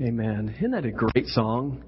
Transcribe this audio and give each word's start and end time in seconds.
Amen. 0.00 0.52
Isn't 0.58 0.72
that 0.72 0.84
a 0.84 0.90
great 0.90 1.26
song? 1.26 1.84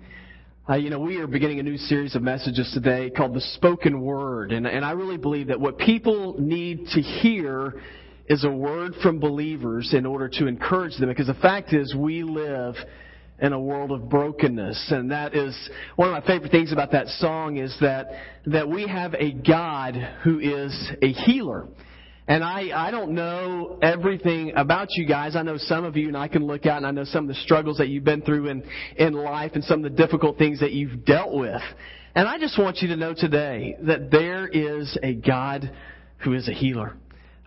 Uh, 0.69 0.75
you 0.75 0.91
know, 0.91 1.01
we 1.01 1.17
are 1.17 1.27
beginning 1.27 1.59
a 1.59 1.63
new 1.65 1.77
series 1.77 2.15
of 2.15 2.23
messages 2.23 2.71
today 2.73 3.11
called 3.11 3.35
The 3.35 3.41
Spoken 3.41 4.01
Word. 4.01 4.53
And, 4.53 4.65
and 4.65 4.85
I 4.85 4.93
really 4.93 5.17
believe 5.17 5.49
that 5.49 5.59
what 5.59 5.77
people 5.77 6.37
need 6.39 6.87
to 6.91 7.01
hear 7.01 7.83
is 8.29 8.45
a 8.45 8.51
word 8.51 8.95
from 9.03 9.19
believers 9.19 9.93
in 9.93 10.07
order 10.07 10.29
to 10.35 10.47
encourage 10.47 10.97
them. 10.99 11.09
Because 11.09 11.27
the 11.27 11.35
fact 11.35 11.73
is, 11.73 11.97
we 11.97 12.23
live 12.23 12.77
in 13.41 13.53
a 13.53 13.59
world 13.59 13.91
of 13.91 14.09
brokenness. 14.09 14.93
And 14.93 15.11
that 15.11 15.35
is 15.35 15.69
one 15.97 16.09
of 16.09 16.13
my 16.13 16.25
favorite 16.25 16.53
things 16.53 16.71
about 16.71 16.93
that 16.93 17.09
song 17.09 17.57
is 17.57 17.77
that, 17.81 18.07
that 18.47 18.69
we 18.69 18.87
have 18.87 19.15
a 19.15 19.33
God 19.33 19.97
who 20.23 20.39
is 20.39 20.93
a 21.03 21.13
healer. 21.13 21.67
And 22.29 22.43
I, 22.43 22.71
I 22.75 22.91
don't 22.91 23.13
know 23.13 23.79
everything 23.83 24.53
about 24.57 24.89
you 24.91 25.07
guys. 25.07 25.37
I 25.37 25.43
know 25.43 25.59
some 25.59 25.85
of 25.85 25.97
you, 25.97 26.09
and 26.09 26.17
I 26.17 26.27
can 26.27 26.45
look 26.45 26.67
out 26.67 26.79
and 26.79 26.87
I 26.87 26.91
know 26.91 27.05
some 27.05 27.25
of 27.25 27.29
the 27.29 27.41
struggles 27.43 27.79
that 27.79 27.89
you've 27.89 28.05
been 28.05 28.23
through 28.23 28.49
in, 28.49 28.65
in 28.97 29.13
life 29.13 29.53
and 29.55 29.63
some 29.63 29.85
of 29.85 29.93
the 29.93 29.97
difficult 29.97 30.37
things 30.37 30.59
that 30.61 30.73
you've 30.73 31.05
dealt 31.05 31.33
with. 31.33 31.63
And 32.17 32.27
I 32.27 32.39
just 32.39 32.59
want 32.59 32.79
you 32.79 32.89
to 32.89 32.97
know 32.97 33.15
today 33.15 33.77
that 33.83 34.11
there 34.11 34.49
is 34.49 34.99
a 35.03 35.15
God 35.15 35.71
who 36.19 36.33
is 36.33 36.49
a 36.49 36.53
healer. 36.53 36.97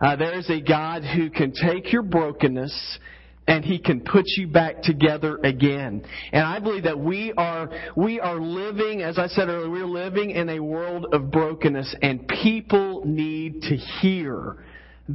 Uh, 0.00 0.16
there 0.16 0.38
is 0.38 0.48
a 0.48 0.60
God 0.60 1.02
who 1.02 1.28
can 1.28 1.52
take 1.52 1.92
your 1.92 2.02
brokenness 2.02 2.98
and 3.46 3.64
he 3.64 3.78
can 3.78 4.00
put 4.00 4.24
you 4.36 4.46
back 4.46 4.80
together 4.82 5.38
again. 5.42 6.02
And 6.32 6.44
I 6.44 6.60
believe 6.60 6.84
that 6.84 6.98
we 6.98 7.32
are 7.36 7.68
we 7.96 8.20
are 8.20 8.40
living, 8.40 9.02
as 9.02 9.18
I 9.18 9.26
said 9.26 9.48
earlier, 9.48 9.68
we're 9.68 9.86
living 9.86 10.30
in 10.30 10.48
a 10.50 10.60
world 10.60 11.06
of 11.12 11.32
brokenness, 11.32 11.96
and 12.00 12.28
people 12.28 13.02
need 13.04 13.62
to 13.62 13.76
hear 13.76 14.64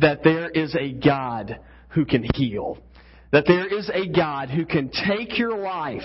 that 0.02 0.23
there 0.23 0.49
is 0.49 0.76
a 0.76 0.91
God 0.91 1.59
who 1.90 2.05
can 2.05 2.26
heal. 2.34 2.77
That 3.31 3.45
there 3.48 3.67
is 3.67 3.90
a 3.94 4.08
God 4.08 4.49
who 4.49 4.66
can 4.66 4.90
take 5.08 5.38
your 5.38 5.58
life 5.58 6.03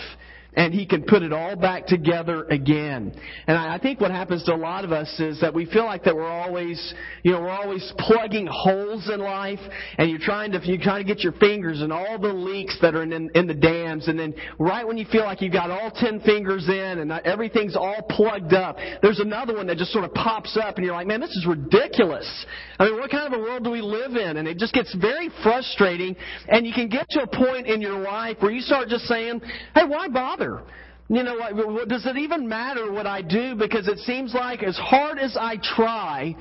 and 0.54 0.74
he 0.74 0.86
can 0.86 1.02
put 1.02 1.22
it 1.22 1.32
all 1.32 1.56
back 1.56 1.86
together 1.86 2.44
again. 2.44 3.12
And 3.46 3.56
I, 3.56 3.78
think 3.78 4.00
what 4.00 4.10
happens 4.10 4.44
to 4.44 4.54
a 4.54 4.56
lot 4.56 4.84
of 4.84 4.92
us 4.92 5.08
is 5.18 5.40
that 5.40 5.54
we 5.54 5.66
feel 5.66 5.84
like 5.84 6.04
that 6.04 6.14
we're 6.14 6.28
always, 6.28 6.94
you 7.22 7.32
know, 7.32 7.40
we're 7.40 7.50
always 7.50 7.92
plugging 7.98 8.46
holes 8.50 9.08
in 9.12 9.20
life, 9.20 9.60
and 9.96 10.10
you're 10.10 10.18
trying 10.18 10.52
to 10.52 10.60
you're 10.64 10.78
trying 10.78 11.04
to 11.04 11.14
get 11.14 11.22
your 11.22 11.32
fingers 11.32 11.80
in 11.80 11.90
all 11.92 12.18
the 12.18 12.32
leaks 12.32 12.76
that 12.82 12.94
are 12.94 13.02
in, 13.02 13.30
in 13.34 13.46
the 13.46 13.54
dams, 13.54 14.08
and 14.08 14.18
then 14.18 14.34
right 14.58 14.86
when 14.86 14.98
you 14.98 15.06
feel 15.10 15.24
like 15.24 15.40
you've 15.40 15.52
got 15.52 15.70
all 15.70 15.90
ten 15.90 16.20
fingers 16.20 16.68
in 16.68 16.98
and 16.98 17.12
everything's 17.24 17.76
all 17.76 18.02
plugged 18.08 18.52
up, 18.52 18.76
there's 19.02 19.20
another 19.20 19.54
one 19.54 19.66
that 19.66 19.78
just 19.78 19.92
sort 19.92 20.04
of 20.04 20.12
pops 20.14 20.56
up, 20.56 20.76
and 20.76 20.84
you're 20.84 20.94
like, 20.94 21.06
man, 21.06 21.20
this 21.20 21.30
is 21.30 21.46
ridiculous. 21.46 22.46
I 22.78 22.84
mean, 22.84 22.96
what 22.96 23.10
kind 23.10 23.32
of 23.32 23.38
a 23.38 23.42
world 23.42 23.64
do 23.64 23.70
we 23.70 23.82
live 23.82 24.12
in? 24.12 24.36
And 24.36 24.48
it 24.48 24.58
just 24.58 24.72
gets 24.72 24.94
very 24.94 25.30
frustrating, 25.42 26.16
and 26.48 26.66
you 26.66 26.72
can 26.72 26.88
get 26.88 27.06
to 27.10 27.22
a 27.22 27.26
point 27.26 27.66
in 27.66 27.80
your 27.80 27.98
life 27.98 28.38
where 28.40 28.50
you 28.50 28.60
start 28.60 28.88
just 28.88 29.04
saying, 29.04 29.40
hey, 29.74 29.84
why 29.86 30.08
bother? 30.08 30.49
Bother? 30.50 30.64
You 31.08 31.24
know, 31.24 31.36
what, 31.36 31.88
does 31.88 32.06
it 32.06 32.16
even 32.16 32.48
matter 32.48 32.92
what 32.92 33.06
I 33.06 33.20
do? 33.20 33.56
Because 33.56 33.88
it 33.88 33.98
seems 33.98 34.32
like 34.32 34.62
as 34.62 34.76
hard 34.76 35.18
as 35.18 35.36
I 35.36 35.56
try, 35.56 36.36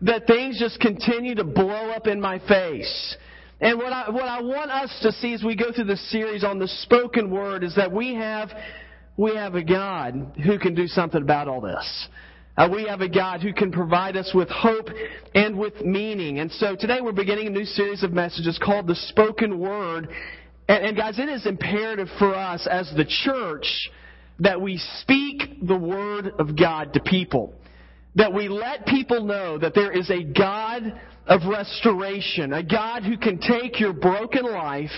that 0.00 0.26
things 0.26 0.58
just 0.58 0.80
continue 0.80 1.34
to 1.34 1.44
blow 1.44 1.90
up 1.90 2.06
in 2.06 2.20
my 2.20 2.38
face. 2.48 3.16
And 3.60 3.78
what 3.78 3.92
I, 3.92 4.10
what 4.10 4.24
I 4.24 4.40
want 4.40 4.70
us 4.70 4.98
to 5.02 5.12
see 5.12 5.34
as 5.34 5.44
we 5.44 5.56
go 5.56 5.72
through 5.72 5.84
this 5.84 6.10
series 6.10 6.42
on 6.42 6.58
the 6.58 6.68
spoken 6.68 7.30
word 7.30 7.62
is 7.64 7.74
that 7.76 7.92
we 7.92 8.14
have, 8.14 8.50
we 9.16 9.34
have 9.36 9.54
a 9.54 9.62
God 9.62 10.32
who 10.42 10.58
can 10.58 10.74
do 10.74 10.86
something 10.86 11.20
about 11.20 11.46
all 11.46 11.60
this. 11.60 12.08
Uh, 12.56 12.68
we 12.72 12.86
have 12.86 13.00
a 13.00 13.08
God 13.08 13.42
who 13.42 13.52
can 13.52 13.72
provide 13.72 14.16
us 14.16 14.30
with 14.34 14.48
hope 14.48 14.88
and 15.34 15.58
with 15.58 15.84
meaning. 15.84 16.38
And 16.38 16.50
so 16.52 16.76
today 16.76 17.00
we're 17.02 17.12
beginning 17.12 17.48
a 17.48 17.50
new 17.50 17.64
series 17.64 18.02
of 18.02 18.12
messages 18.12 18.58
called 18.62 18.86
The 18.86 18.94
Spoken 18.94 19.58
Word. 19.58 20.08
And, 20.68 20.84
and 20.84 20.96
guys, 20.96 21.18
it 21.18 21.28
is 21.28 21.46
imperative 21.46 22.08
for 22.18 22.34
us 22.34 22.66
as 22.70 22.90
the 22.96 23.04
church 23.24 23.66
that 24.40 24.60
we 24.60 24.78
speak 25.00 25.66
the 25.66 25.76
Word 25.76 26.32
of 26.38 26.56
God 26.58 26.92
to 26.94 27.00
people. 27.00 27.52
That 28.16 28.32
we 28.32 28.48
let 28.48 28.86
people 28.86 29.24
know 29.24 29.58
that 29.58 29.74
there 29.74 29.92
is 29.92 30.10
a 30.10 30.22
God 30.22 31.00
of 31.26 31.42
restoration, 31.48 32.52
a 32.52 32.62
God 32.62 33.02
who 33.02 33.16
can 33.16 33.38
take 33.38 33.80
your 33.80 33.92
broken 33.92 34.44
life 34.44 34.90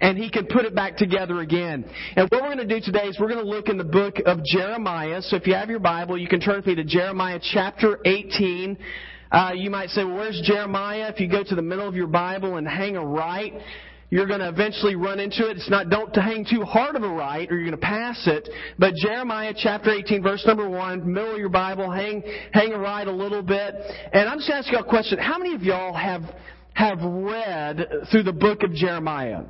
and 0.00 0.18
he 0.18 0.30
can 0.30 0.46
put 0.46 0.64
it 0.64 0.74
back 0.74 0.96
together 0.96 1.40
again. 1.40 1.84
And 2.16 2.28
what 2.30 2.42
we're 2.42 2.54
going 2.54 2.68
to 2.68 2.80
do 2.80 2.84
today 2.84 3.06
is 3.06 3.18
we're 3.20 3.28
going 3.28 3.44
to 3.44 3.48
look 3.48 3.68
in 3.68 3.78
the 3.78 3.84
book 3.84 4.16
of 4.26 4.44
Jeremiah. 4.44 5.22
So 5.22 5.36
if 5.36 5.46
you 5.46 5.54
have 5.54 5.70
your 5.70 5.78
Bible, 5.78 6.18
you 6.18 6.28
can 6.28 6.40
turn 6.40 6.56
with 6.56 6.66
me 6.66 6.74
to 6.74 6.84
Jeremiah 6.84 7.38
chapter 7.40 7.98
18. 8.04 8.76
Uh, 9.30 9.52
you 9.54 9.70
might 9.70 9.90
say, 9.90 10.04
well, 10.04 10.16
where's 10.16 10.42
Jeremiah? 10.44 11.08
If 11.08 11.20
you 11.20 11.28
go 11.28 11.44
to 11.44 11.54
the 11.54 11.62
middle 11.62 11.86
of 11.86 11.94
your 11.94 12.08
Bible 12.08 12.56
and 12.56 12.66
hang 12.66 12.96
a 12.96 13.06
right, 13.06 13.54
you're 14.12 14.26
going 14.26 14.40
to 14.40 14.48
eventually 14.50 14.94
run 14.94 15.18
into 15.18 15.48
it. 15.48 15.56
It's 15.56 15.70
not, 15.70 15.88
don't 15.88 16.14
hang 16.14 16.44
too 16.44 16.64
hard 16.64 16.96
of 16.96 17.02
a 17.02 17.08
right 17.08 17.50
or 17.50 17.54
you're 17.54 17.64
going 17.64 17.70
to 17.70 17.78
pass 17.78 18.22
it. 18.26 18.46
But 18.78 18.92
Jeremiah 18.94 19.54
chapter 19.56 19.90
18 19.90 20.22
verse 20.22 20.44
number 20.46 20.68
1, 20.68 21.10
middle 21.10 21.32
of 21.32 21.38
your 21.38 21.48
Bible, 21.48 21.90
hang, 21.90 22.22
hang 22.52 22.74
a 22.74 22.78
right 22.78 23.08
a 23.08 23.10
little 23.10 23.40
bit. 23.40 23.74
And 24.12 24.28
I'm 24.28 24.36
just 24.36 24.50
going 24.50 24.62
to 24.62 24.66
ask 24.66 24.72
you 24.72 24.78
a 24.80 24.84
question. 24.84 25.18
How 25.18 25.38
many 25.38 25.54
of 25.54 25.62
y'all 25.62 25.94
have, 25.94 26.20
have 26.74 26.98
read 27.00 27.86
through 28.10 28.24
the 28.24 28.34
book 28.34 28.62
of 28.64 28.74
Jeremiah? 28.74 29.44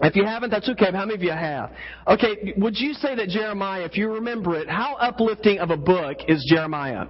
If 0.00 0.16
you 0.16 0.24
haven't, 0.24 0.48
that's 0.48 0.70
okay. 0.70 0.90
How 0.90 1.04
many 1.04 1.16
of 1.16 1.22
you 1.22 1.32
have? 1.32 1.70
Okay, 2.06 2.54
would 2.56 2.78
you 2.78 2.94
say 2.94 3.16
that 3.16 3.28
Jeremiah, 3.28 3.82
if 3.84 3.98
you 3.98 4.10
remember 4.10 4.56
it, 4.56 4.70
how 4.70 4.94
uplifting 4.94 5.58
of 5.58 5.68
a 5.68 5.76
book 5.76 6.16
is 6.26 6.42
Jeremiah? 6.48 7.08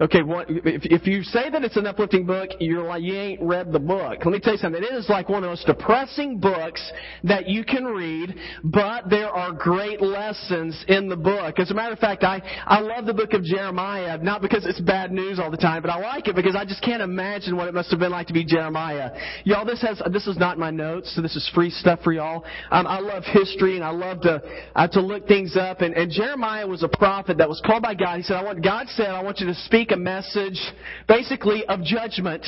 Okay, 0.00 0.22
if 0.26 1.06
you 1.06 1.22
say 1.22 1.50
that 1.50 1.62
it's 1.62 1.76
an 1.76 1.86
uplifting 1.86 2.26
book, 2.26 2.50
you're 2.58 2.82
like, 2.82 3.00
you 3.02 3.14
ain't 3.14 3.40
read 3.40 3.70
the 3.70 3.78
book. 3.78 4.24
Let 4.24 4.26
me 4.26 4.40
tell 4.40 4.54
you 4.54 4.58
something. 4.58 4.82
It 4.82 4.92
is 4.92 5.08
like 5.08 5.28
one 5.28 5.38
of 5.38 5.42
the 5.42 5.50
most 5.50 5.66
depressing 5.66 6.40
books 6.40 6.82
that 7.22 7.48
you 7.48 7.64
can 7.64 7.84
read, 7.84 8.34
but 8.64 9.08
there 9.08 9.28
are 9.28 9.52
great 9.52 10.00
lessons 10.00 10.84
in 10.88 11.08
the 11.08 11.14
book. 11.16 11.60
As 11.60 11.70
a 11.70 11.74
matter 11.74 11.92
of 11.92 12.00
fact, 12.00 12.24
I, 12.24 12.42
I 12.66 12.80
love 12.80 13.06
the 13.06 13.14
book 13.14 13.34
of 13.34 13.44
Jeremiah, 13.44 14.18
not 14.18 14.42
because 14.42 14.66
it's 14.66 14.80
bad 14.80 15.12
news 15.12 15.38
all 15.38 15.48
the 15.48 15.56
time, 15.56 15.80
but 15.80 15.92
I 15.92 15.98
like 16.00 16.26
it 16.26 16.34
because 16.34 16.56
I 16.56 16.64
just 16.64 16.82
can't 16.82 17.00
imagine 17.00 17.56
what 17.56 17.68
it 17.68 17.74
must 17.74 17.92
have 17.92 18.00
been 18.00 18.10
like 18.10 18.26
to 18.26 18.32
be 18.32 18.44
Jeremiah. 18.44 19.12
Y'all, 19.44 19.64
this 19.64 19.80
has, 19.82 20.02
this 20.12 20.26
is 20.26 20.36
not 20.36 20.58
my 20.58 20.72
notes, 20.72 21.14
so 21.14 21.22
this 21.22 21.36
is 21.36 21.48
free 21.54 21.70
stuff 21.70 22.00
for 22.02 22.12
y'all. 22.12 22.44
Um, 22.72 22.88
I 22.88 22.98
love 22.98 23.22
history 23.26 23.76
and 23.76 23.84
I 23.84 23.90
love 23.90 24.22
to, 24.22 24.42
uh, 24.74 24.88
to 24.88 25.00
look 25.00 25.28
things 25.28 25.56
up, 25.56 25.82
and, 25.82 25.94
and 25.94 26.10
Jeremiah 26.10 26.66
was 26.66 26.82
a 26.82 26.88
prophet 26.88 27.38
that 27.38 27.48
was 27.48 27.62
called 27.64 27.84
by 27.84 27.94
God. 27.94 28.16
He 28.16 28.24
said, 28.24 28.38
I 28.38 28.42
want, 28.42 28.60
God 28.60 28.88
said, 28.88 29.10
I 29.10 29.22
want 29.22 29.38
you 29.38 29.46
to 29.46 29.54
speak 29.54 29.83
a 29.90 29.96
message, 29.96 30.60
basically, 31.08 31.64
of 31.66 31.82
judgment 31.82 32.44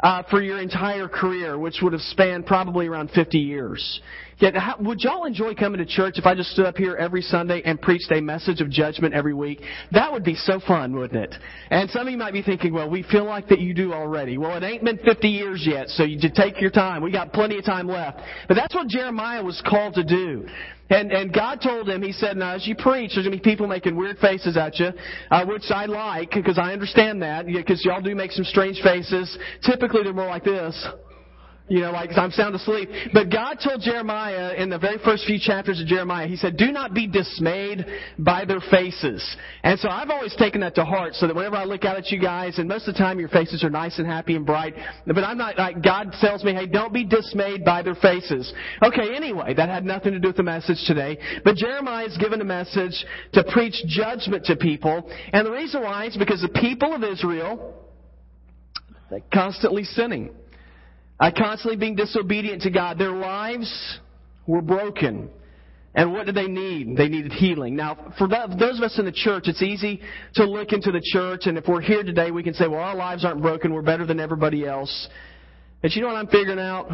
uh, 0.00 0.22
for 0.30 0.42
your 0.42 0.58
entire 0.58 1.08
career, 1.08 1.58
which 1.58 1.78
would 1.82 1.92
have 1.92 2.02
spanned 2.02 2.46
probably 2.46 2.86
around 2.86 3.10
50 3.10 3.38
years. 3.38 4.00
Yet, 4.38 4.56
how, 4.56 4.76
would 4.80 5.02
y'all 5.02 5.26
enjoy 5.26 5.54
coming 5.54 5.78
to 5.78 5.84
church 5.84 6.14
if 6.16 6.24
I 6.24 6.34
just 6.34 6.50
stood 6.52 6.64
up 6.64 6.76
here 6.78 6.96
every 6.96 7.20
Sunday 7.20 7.60
and 7.62 7.80
preached 7.80 8.10
a 8.10 8.22
message 8.22 8.62
of 8.62 8.70
judgment 8.70 9.12
every 9.12 9.34
week? 9.34 9.60
That 9.92 10.10
would 10.10 10.24
be 10.24 10.34
so 10.34 10.60
fun, 10.66 10.96
wouldn't 10.96 11.22
it? 11.22 11.34
And 11.70 11.90
some 11.90 12.06
of 12.06 12.10
you 12.10 12.16
might 12.16 12.32
be 12.32 12.42
thinking, 12.42 12.72
well, 12.72 12.88
we 12.88 13.02
feel 13.02 13.24
like 13.24 13.48
that 13.48 13.60
you 13.60 13.74
do 13.74 13.92
already. 13.92 14.38
Well, 14.38 14.56
it 14.56 14.64
ain't 14.64 14.82
been 14.82 14.98
50 15.04 15.28
years 15.28 15.66
yet, 15.66 15.88
so 15.88 16.04
you 16.04 16.18
just 16.18 16.34
take 16.34 16.58
your 16.58 16.70
time. 16.70 17.02
We 17.02 17.12
got 17.12 17.34
plenty 17.34 17.58
of 17.58 17.66
time 17.66 17.86
left. 17.86 18.20
But 18.48 18.54
that's 18.54 18.74
what 18.74 18.88
Jeremiah 18.88 19.44
was 19.44 19.62
called 19.68 19.94
to 19.94 20.04
do. 20.04 20.46
And, 20.90 21.12
and 21.12 21.32
God 21.32 21.60
told 21.62 21.88
him, 21.88 22.02
He 22.02 22.12
said, 22.12 22.36
now 22.36 22.54
as 22.54 22.66
you 22.66 22.74
preach, 22.74 23.12
there's 23.14 23.26
going 23.26 23.38
to 23.38 23.42
be 23.42 23.50
people 23.50 23.66
making 23.66 23.96
weird 23.96 24.18
faces 24.18 24.56
at 24.56 24.78
you, 24.78 24.90
uh, 25.30 25.46
which 25.46 25.64
I 25.70 25.86
like, 25.86 26.32
because 26.32 26.58
I 26.58 26.72
understand 26.72 27.22
that, 27.22 27.46
because 27.46 27.84
y'all 27.84 28.02
do 28.02 28.14
make 28.14 28.32
some 28.32 28.44
strange 28.44 28.80
faces. 28.82 29.38
Typically 29.64 30.02
they're 30.02 30.12
more 30.12 30.26
like 30.26 30.44
this. 30.44 30.86
You 31.70 31.82
know, 31.82 31.92
like 31.92 32.10
I'm 32.16 32.32
sound 32.32 32.56
asleep. 32.56 32.88
But 33.14 33.30
God 33.30 33.58
told 33.62 33.80
Jeremiah 33.80 34.54
in 34.54 34.70
the 34.70 34.78
very 34.78 34.98
first 35.04 35.24
few 35.24 35.38
chapters 35.38 35.80
of 35.80 35.86
Jeremiah, 35.86 36.26
He 36.26 36.34
said, 36.34 36.56
Do 36.56 36.72
not 36.72 36.94
be 36.94 37.06
dismayed 37.06 37.86
by 38.18 38.44
their 38.44 38.58
faces. 38.58 39.24
And 39.62 39.78
so 39.78 39.88
I've 39.88 40.10
always 40.10 40.34
taken 40.34 40.62
that 40.62 40.74
to 40.74 40.84
heart 40.84 41.14
so 41.14 41.28
that 41.28 41.36
whenever 41.36 41.54
I 41.54 41.62
look 41.62 41.84
out 41.84 41.96
at 41.96 42.10
you 42.10 42.20
guys, 42.20 42.58
and 42.58 42.68
most 42.68 42.88
of 42.88 42.94
the 42.94 42.98
time 42.98 43.20
your 43.20 43.28
faces 43.28 43.62
are 43.62 43.70
nice 43.70 44.00
and 44.00 44.06
happy 44.06 44.34
and 44.34 44.44
bright, 44.44 44.74
but 45.06 45.22
I'm 45.22 45.38
not 45.38 45.56
like, 45.58 45.80
God 45.80 46.12
tells 46.20 46.42
me, 46.42 46.54
hey, 46.54 46.66
don't 46.66 46.92
be 46.92 47.04
dismayed 47.04 47.64
by 47.64 47.82
their 47.82 47.94
faces. 47.94 48.52
Okay, 48.82 49.14
anyway, 49.14 49.54
that 49.54 49.68
had 49.68 49.84
nothing 49.84 50.12
to 50.12 50.18
do 50.18 50.26
with 50.26 50.38
the 50.38 50.42
message 50.42 50.82
today. 50.88 51.18
But 51.44 51.54
Jeremiah 51.54 52.06
is 52.06 52.18
given 52.18 52.40
a 52.40 52.44
message 52.44 53.06
to 53.34 53.44
preach 53.44 53.80
judgment 53.86 54.44
to 54.46 54.56
people. 54.56 55.08
And 55.32 55.46
the 55.46 55.52
reason 55.52 55.82
why 55.82 56.06
is 56.06 56.16
because 56.16 56.42
the 56.42 56.60
people 56.60 56.92
of 56.96 57.04
Israel, 57.04 57.74
they're 59.08 59.20
constantly 59.32 59.84
sinning. 59.84 60.34
I 61.20 61.30
constantly 61.30 61.76
being 61.76 61.96
disobedient 61.96 62.62
to 62.62 62.70
God. 62.70 62.98
Their 62.98 63.12
lives 63.12 63.98
were 64.46 64.62
broken. 64.62 65.28
And 65.94 66.12
what 66.12 66.24
did 66.26 66.34
they 66.34 66.46
need? 66.46 66.96
They 66.96 67.08
needed 67.08 67.32
healing. 67.32 67.76
Now, 67.76 68.14
for 68.16 68.26
those 68.26 68.78
of 68.78 68.84
us 68.84 68.98
in 68.98 69.04
the 69.04 69.12
church, 69.12 69.44
it's 69.46 69.60
easy 69.60 70.00
to 70.34 70.44
look 70.44 70.72
into 70.72 70.92
the 70.92 71.02
church, 71.12 71.42
and 71.46 71.58
if 71.58 71.66
we're 71.66 71.80
here 71.80 72.04
today, 72.04 72.30
we 72.30 72.42
can 72.42 72.54
say, 72.54 72.68
well, 72.68 72.80
our 72.80 72.94
lives 72.94 73.24
aren't 73.24 73.42
broken. 73.42 73.74
We're 73.74 73.82
better 73.82 74.06
than 74.06 74.20
everybody 74.20 74.66
else. 74.66 75.08
But 75.82 75.92
you 75.92 76.02
know 76.02 76.08
what 76.08 76.16
I'm 76.16 76.28
figuring 76.28 76.60
out? 76.60 76.88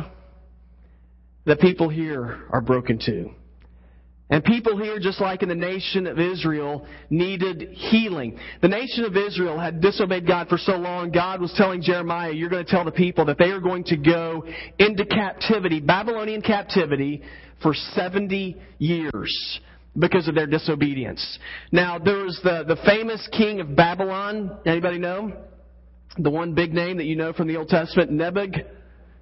That 1.45 1.61
people 1.61 1.89
here 1.89 2.47
are 2.51 2.61
broken 2.61 2.99
too. 3.05 3.31
And 4.29 4.43
people 4.43 4.77
here, 4.77 4.99
just 4.99 5.21
like 5.21 5.43
in 5.43 5.49
the 5.49 5.55
nation 5.55 6.09
of 6.09 6.19
Israel, 6.19 6.85
needed 7.11 7.69
healing. 7.71 8.37
The 8.61 8.67
nation 8.67 9.05
of 9.05 9.17
Israel 9.17 9.59
had 9.59 9.81
disobeyed 9.81 10.27
God 10.27 10.49
for 10.49 10.59
so 10.59 10.73
long, 10.73 11.13
God 11.13 11.41
was 11.41 11.55
telling 11.57 11.81
Jeremiah, 11.81 12.33
you're 12.33 12.51
going 12.51 12.65
to 12.65 12.71
tell 12.71 12.85
the 12.85 12.91
people 12.91 13.25
that 13.27 13.39
they 13.39 13.51
are 13.51 13.61
going 13.61 13.85
to 13.85 13.97
go 13.97 14.45
into 14.81 15.07
captivity, 15.07 15.79
Babylonian 15.79 16.43
captivity, 16.43 17.23
for 17.63 17.73
70 17.73 18.57
years 18.79 19.61
because 19.97 20.27
of 20.27 20.35
their 20.35 20.47
disobedience. 20.47 21.39
Now, 21.71 21.99
there 21.99 22.25
was 22.25 22.39
the, 22.43 22.65
the 22.67 22.77
famous 22.85 23.27
king 23.33 23.61
of 23.61 23.77
Babylon. 23.77 24.59
Anybody 24.67 24.99
know? 24.99 25.33
The 26.19 26.31
one 26.31 26.55
big 26.55 26.75
name 26.75 26.97
that 26.97 27.05
you 27.05 27.15
know 27.15 27.33
from 27.33 27.47
the 27.47 27.57
Old 27.57 27.69
Testament, 27.69 28.11
Nebuchadnezzar. 28.11 28.76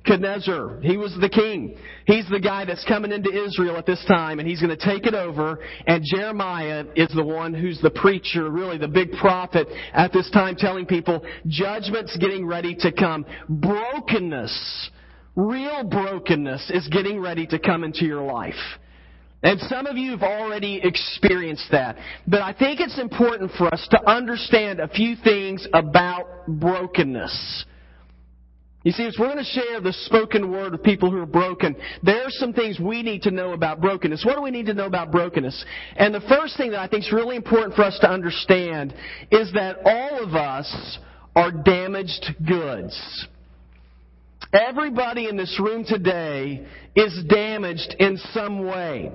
Nebuchadnezzar. 0.07 0.81
He 0.83 0.97
was 0.97 1.17
the 1.21 1.29
king. 1.29 1.77
He's 2.07 2.29
the 2.29 2.41
guy 2.41 2.65
that's 2.65 2.85
coming 2.85 3.13
into 3.13 3.31
Israel 3.31 3.77
at 3.77 3.87
this 3.87 4.05
time, 4.07 4.39
and 4.39 4.49
he's 4.49 4.61
going 4.61 4.77
to 4.77 4.85
take 4.85 5.07
it 5.07 5.15
over. 5.15 5.59
And 5.87 6.05
Jeremiah 6.05 6.85
is 6.95 7.09
the 7.15 7.25
one 7.25 7.55
who's 7.55 7.81
the 7.81 7.91
preacher, 7.91 8.51
really 8.51 8.79
the 8.79 8.89
big 8.89 9.13
prophet 9.13 9.69
at 9.93 10.13
this 10.13 10.31
time, 10.31 10.57
telling 10.57 10.87
people 10.87 11.25
judgment's 11.47 12.17
getting 12.19 12.47
ready 12.47 12.75
to 12.77 12.93
come. 12.93 13.25
Brokenness, 13.49 14.91
real 15.37 15.85
brokenness, 15.85 16.71
is 16.71 16.87
getting 16.89 17.21
ready 17.21 17.47
to 17.47 17.59
come 17.59 17.85
into 17.85 18.05
your 18.05 18.23
life. 18.23 18.55
And 19.43 19.61
some 19.61 19.87
of 19.87 19.99
you 19.99 20.13
have 20.13 20.23
already 20.23 20.81
experienced 20.83 21.67
that. 21.71 21.99
But 22.27 22.41
I 22.41 22.55
think 22.55 22.81
it's 22.81 22.99
important 22.99 23.53
for 23.59 23.73
us 23.73 23.87
to 23.91 24.11
understand 24.11 24.81
a 24.81 24.89
few 24.89 25.17
things 25.17 25.67
about 25.75 26.47
brokenness. 26.49 27.67
You 28.85 28.93
see, 28.93 29.05
if 29.05 29.15
we're 29.19 29.33
going 29.33 29.39
to 29.39 29.45
share 29.45 29.81
the 29.81 29.95
spoken 29.95 30.51
word 30.51 30.73
with 30.73 30.83
people 30.83 31.11
who 31.11 31.19
are 31.19 31.27
broken, 31.27 31.75
there 32.03 32.23
are 32.23 32.31
some 32.31 32.53
things 32.53 32.79
we 32.79 33.03
need 33.03 33.23
to 33.23 33.31
know 33.31 33.55
about 33.55 33.81
brokenness. 33.81 34.25
What 34.27 34.37
do 34.37 34.43
we 34.43 34.51
need 34.51 34.67
to 34.67 34.75
know 34.75 34.85
about 34.85 35.11
brokenness? 35.11 35.65
And 35.97 36.15
the 36.15 36.21
first 36.21 36.59
thing 36.59 36.73
that 36.73 36.81
I 36.81 36.87
think 36.87 37.05
is 37.05 37.13
really 37.13 37.37
important 37.37 37.75
for 37.75 37.83
us 37.83 37.99
to 38.03 38.11
understand 38.11 38.95
is 39.31 39.51
that 39.55 39.79
all 39.87 40.23
of 40.23 40.35
us 40.35 40.99
are 41.35 41.51
damaged 41.51 42.37
goods. 42.47 43.27
Everybody 44.53 45.29
in 45.29 45.37
this 45.39 45.59
room 45.59 45.85
today 45.85 46.67
is 46.95 47.25
damaged 47.27 47.97
in 47.99 48.19
some 48.33 48.67
way. 48.67 49.13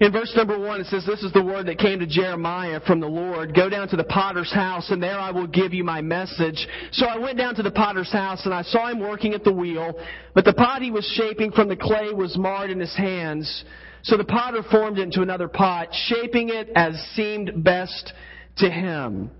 In 0.00 0.12
verse 0.12 0.32
number 0.34 0.58
one, 0.58 0.80
it 0.80 0.86
says, 0.86 1.04
This 1.04 1.22
is 1.22 1.30
the 1.34 1.44
word 1.44 1.66
that 1.66 1.78
came 1.78 1.98
to 1.98 2.06
Jeremiah 2.06 2.80
from 2.86 3.00
the 3.00 3.06
Lord. 3.06 3.54
Go 3.54 3.68
down 3.68 3.86
to 3.88 3.96
the 3.96 4.04
potter's 4.04 4.50
house, 4.50 4.90
and 4.90 5.02
there 5.02 5.18
I 5.18 5.30
will 5.30 5.46
give 5.46 5.74
you 5.74 5.84
my 5.84 6.00
message. 6.00 6.66
So 6.92 7.04
I 7.04 7.18
went 7.18 7.36
down 7.36 7.54
to 7.56 7.62
the 7.62 7.70
potter's 7.70 8.10
house, 8.10 8.46
and 8.46 8.54
I 8.54 8.62
saw 8.62 8.88
him 8.88 8.98
working 8.98 9.34
at 9.34 9.44
the 9.44 9.52
wheel. 9.52 9.92
But 10.34 10.46
the 10.46 10.54
pot 10.54 10.80
he 10.80 10.90
was 10.90 11.04
shaping 11.16 11.52
from 11.52 11.68
the 11.68 11.76
clay 11.76 12.14
was 12.14 12.38
marred 12.38 12.70
in 12.70 12.80
his 12.80 12.96
hands. 12.96 13.64
So 14.02 14.16
the 14.16 14.24
potter 14.24 14.62
formed 14.70 14.98
it 14.98 15.02
into 15.02 15.20
another 15.20 15.48
pot, 15.48 15.88
shaping 15.92 16.48
it 16.48 16.70
as 16.74 16.94
seemed 17.14 17.62
best 17.62 18.14
to 18.56 18.70
him. 18.70 19.30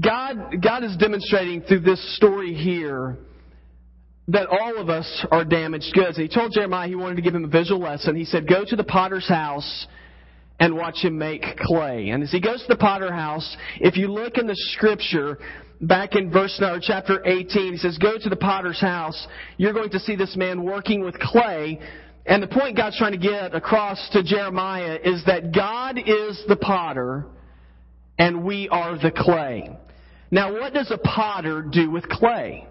God, 0.00 0.56
God 0.60 0.82
is 0.82 0.96
demonstrating 0.96 1.62
through 1.62 1.80
this 1.80 2.16
story 2.16 2.52
here 2.52 3.16
that 4.32 4.48
all 4.48 4.78
of 4.78 4.88
us 4.88 5.26
are 5.30 5.44
damaged 5.44 5.92
goods. 5.94 6.16
And 6.16 6.28
he 6.28 6.34
told 6.34 6.52
Jeremiah 6.52 6.88
he 6.88 6.94
wanted 6.94 7.16
to 7.16 7.22
give 7.22 7.34
him 7.34 7.44
a 7.44 7.48
visual 7.48 7.80
lesson. 7.80 8.16
He 8.16 8.24
said, 8.24 8.48
Go 8.48 8.64
to 8.64 8.76
the 8.76 8.84
potter's 8.84 9.28
house 9.28 9.86
and 10.58 10.74
watch 10.76 10.98
him 10.98 11.18
make 11.18 11.44
clay. 11.58 12.10
And 12.10 12.22
as 12.22 12.30
he 12.30 12.40
goes 12.40 12.60
to 12.62 12.68
the 12.68 12.76
potter 12.76 13.12
house, 13.12 13.56
if 13.80 13.96
you 13.96 14.08
look 14.08 14.36
in 14.36 14.46
the 14.46 14.56
scripture, 14.74 15.38
back 15.80 16.14
in 16.14 16.30
verse 16.30 16.60
or 16.62 16.78
chapter 16.80 17.26
18, 17.26 17.72
he 17.72 17.78
says, 17.78 17.98
Go 17.98 18.18
to 18.18 18.28
the 18.28 18.36
potter's 18.36 18.80
house. 18.80 19.26
You're 19.56 19.72
going 19.72 19.90
to 19.90 20.00
see 20.00 20.16
this 20.16 20.36
man 20.36 20.62
working 20.62 21.02
with 21.02 21.18
clay. 21.18 21.80
And 22.26 22.42
the 22.42 22.46
point 22.46 22.76
God's 22.76 22.98
trying 22.98 23.12
to 23.12 23.18
get 23.18 23.54
across 23.54 24.10
to 24.12 24.22
Jeremiah 24.22 24.98
is 25.02 25.24
that 25.24 25.52
God 25.52 25.98
is 25.98 26.40
the 26.46 26.56
potter 26.56 27.26
and 28.18 28.44
we 28.44 28.68
are 28.68 28.98
the 28.98 29.10
clay. 29.10 29.70
Now, 30.30 30.52
what 30.52 30.74
does 30.74 30.90
a 30.92 30.98
potter 30.98 31.62
do 31.62 31.90
with 31.90 32.06
clay? 32.08 32.68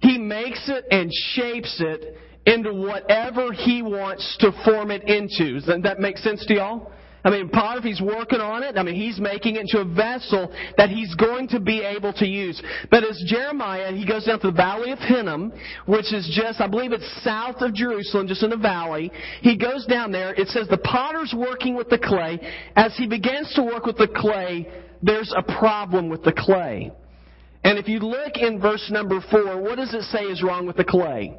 He 0.00 0.18
makes 0.18 0.68
it 0.68 0.84
and 0.90 1.10
shapes 1.34 1.80
it 1.80 2.16
into 2.46 2.72
whatever 2.72 3.52
he 3.52 3.82
wants 3.82 4.36
to 4.40 4.52
form 4.64 4.90
it 4.90 5.02
into. 5.04 5.60
Does 5.60 5.82
that 5.82 6.00
make 6.00 6.16
sense 6.18 6.44
to 6.46 6.54
y'all? 6.54 6.92
I 7.24 7.30
mean, 7.30 7.50
he's 7.82 8.00
working 8.00 8.40
on 8.40 8.62
it. 8.62 8.78
I 8.78 8.82
mean, 8.82 8.94
he's 8.94 9.18
making 9.18 9.56
it 9.56 9.62
into 9.62 9.80
a 9.80 9.84
vessel 9.84 10.52
that 10.76 10.88
he's 10.88 11.14
going 11.16 11.48
to 11.48 11.60
be 11.60 11.82
able 11.82 12.12
to 12.14 12.26
use. 12.26 12.62
But 12.90 13.04
as 13.04 13.22
Jeremiah, 13.26 13.92
he 13.92 14.06
goes 14.06 14.24
down 14.24 14.40
to 14.40 14.46
the 14.46 14.56
valley 14.56 14.92
of 14.92 14.98
Hinnom, 14.98 15.52
which 15.86 16.12
is 16.12 16.30
just, 16.32 16.60
I 16.60 16.68
believe 16.68 16.92
it's 16.92 17.24
south 17.24 17.56
of 17.60 17.74
Jerusalem, 17.74 18.28
just 18.28 18.42
in 18.42 18.50
the 18.50 18.56
valley. 18.56 19.10
He 19.42 19.58
goes 19.58 19.84
down 19.86 20.12
there. 20.12 20.32
It 20.34 20.48
says 20.48 20.68
the 20.68 20.78
potter's 20.78 21.34
working 21.36 21.74
with 21.74 21.90
the 21.90 21.98
clay. 21.98 22.40
As 22.76 22.96
he 22.96 23.06
begins 23.06 23.52
to 23.54 23.62
work 23.62 23.84
with 23.84 23.98
the 23.98 24.08
clay, 24.08 24.68
there's 25.02 25.34
a 25.36 25.42
problem 25.58 26.08
with 26.08 26.22
the 26.22 26.32
clay. 26.32 26.92
And 27.64 27.78
if 27.78 27.88
you 27.88 27.98
look 28.00 28.36
in 28.36 28.60
verse 28.60 28.88
number 28.90 29.20
four, 29.30 29.60
what 29.60 29.76
does 29.76 29.92
it 29.92 30.02
say 30.04 30.24
is 30.24 30.42
wrong 30.42 30.66
with 30.66 30.76
the 30.76 30.84
clay? 30.84 31.36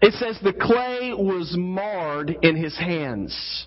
It 0.00 0.14
says 0.14 0.38
the 0.42 0.52
clay 0.52 1.12
was 1.14 1.54
marred 1.56 2.36
in 2.42 2.56
his 2.56 2.76
hands. 2.76 3.66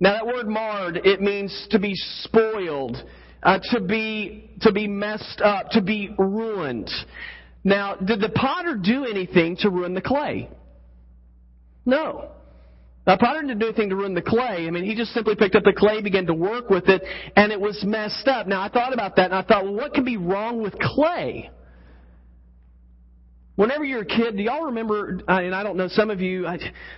Now 0.00 0.14
that 0.14 0.26
word 0.26 0.48
marred, 0.48 0.96
it 1.04 1.20
means 1.20 1.66
to 1.70 1.78
be 1.78 1.94
spoiled, 1.94 2.96
uh, 3.42 3.58
to 3.72 3.80
be 3.80 4.50
to 4.62 4.72
be 4.72 4.88
messed 4.88 5.42
up, 5.42 5.70
to 5.70 5.82
be 5.82 6.14
ruined. 6.18 6.90
Now, 7.64 7.94
did 7.94 8.20
the 8.20 8.28
potter 8.28 8.76
do 8.76 9.06
anything 9.06 9.56
to 9.60 9.70
ruin 9.70 9.94
the 9.94 10.02
clay? 10.02 10.50
No. 11.86 12.30
Now, 13.06 13.18
potter 13.18 13.42
didn't 13.42 13.58
do 13.58 13.66
anything 13.66 13.90
to 13.90 13.96
ruin 13.96 14.14
the 14.14 14.22
clay. 14.22 14.66
I 14.66 14.70
mean, 14.70 14.84
he 14.84 14.94
just 14.94 15.12
simply 15.12 15.34
picked 15.34 15.54
up 15.54 15.64
the 15.64 15.74
clay, 15.74 16.00
began 16.00 16.26
to 16.26 16.34
work 16.34 16.70
with 16.70 16.88
it, 16.88 17.02
and 17.36 17.52
it 17.52 17.60
was 17.60 17.82
messed 17.84 18.26
up. 18.28 18.46
Now, 18.46 18.62
I 18.62 18.68
thought 18.70 18.94
about 18.94 19.16
that, 19.16 19.26
and 19.26 19.34
I 19.34 19.42
thought, 19.42 19.64
well, 19.64 19.74
what 19.74 19.92
can 19.92 20.04
be 20.04 20.16
wrong 20.16 20.62
with 20.62 20.74
clay? 20.78 21.50
Whenever 23.56 23.84
you're 23.84 24.00
a 24.00 24.06
kid, 24.06 24.36
do 24.36 24.42
y'all 24.42 24.64
remember? 24.64 25.20
And 25.28 25.54
I 25.54 25.62
don't 25.62 25.76
know. 25.76 25.86
Some 25.86 26.10
of 26.10 26.20
you, 26.20 26.48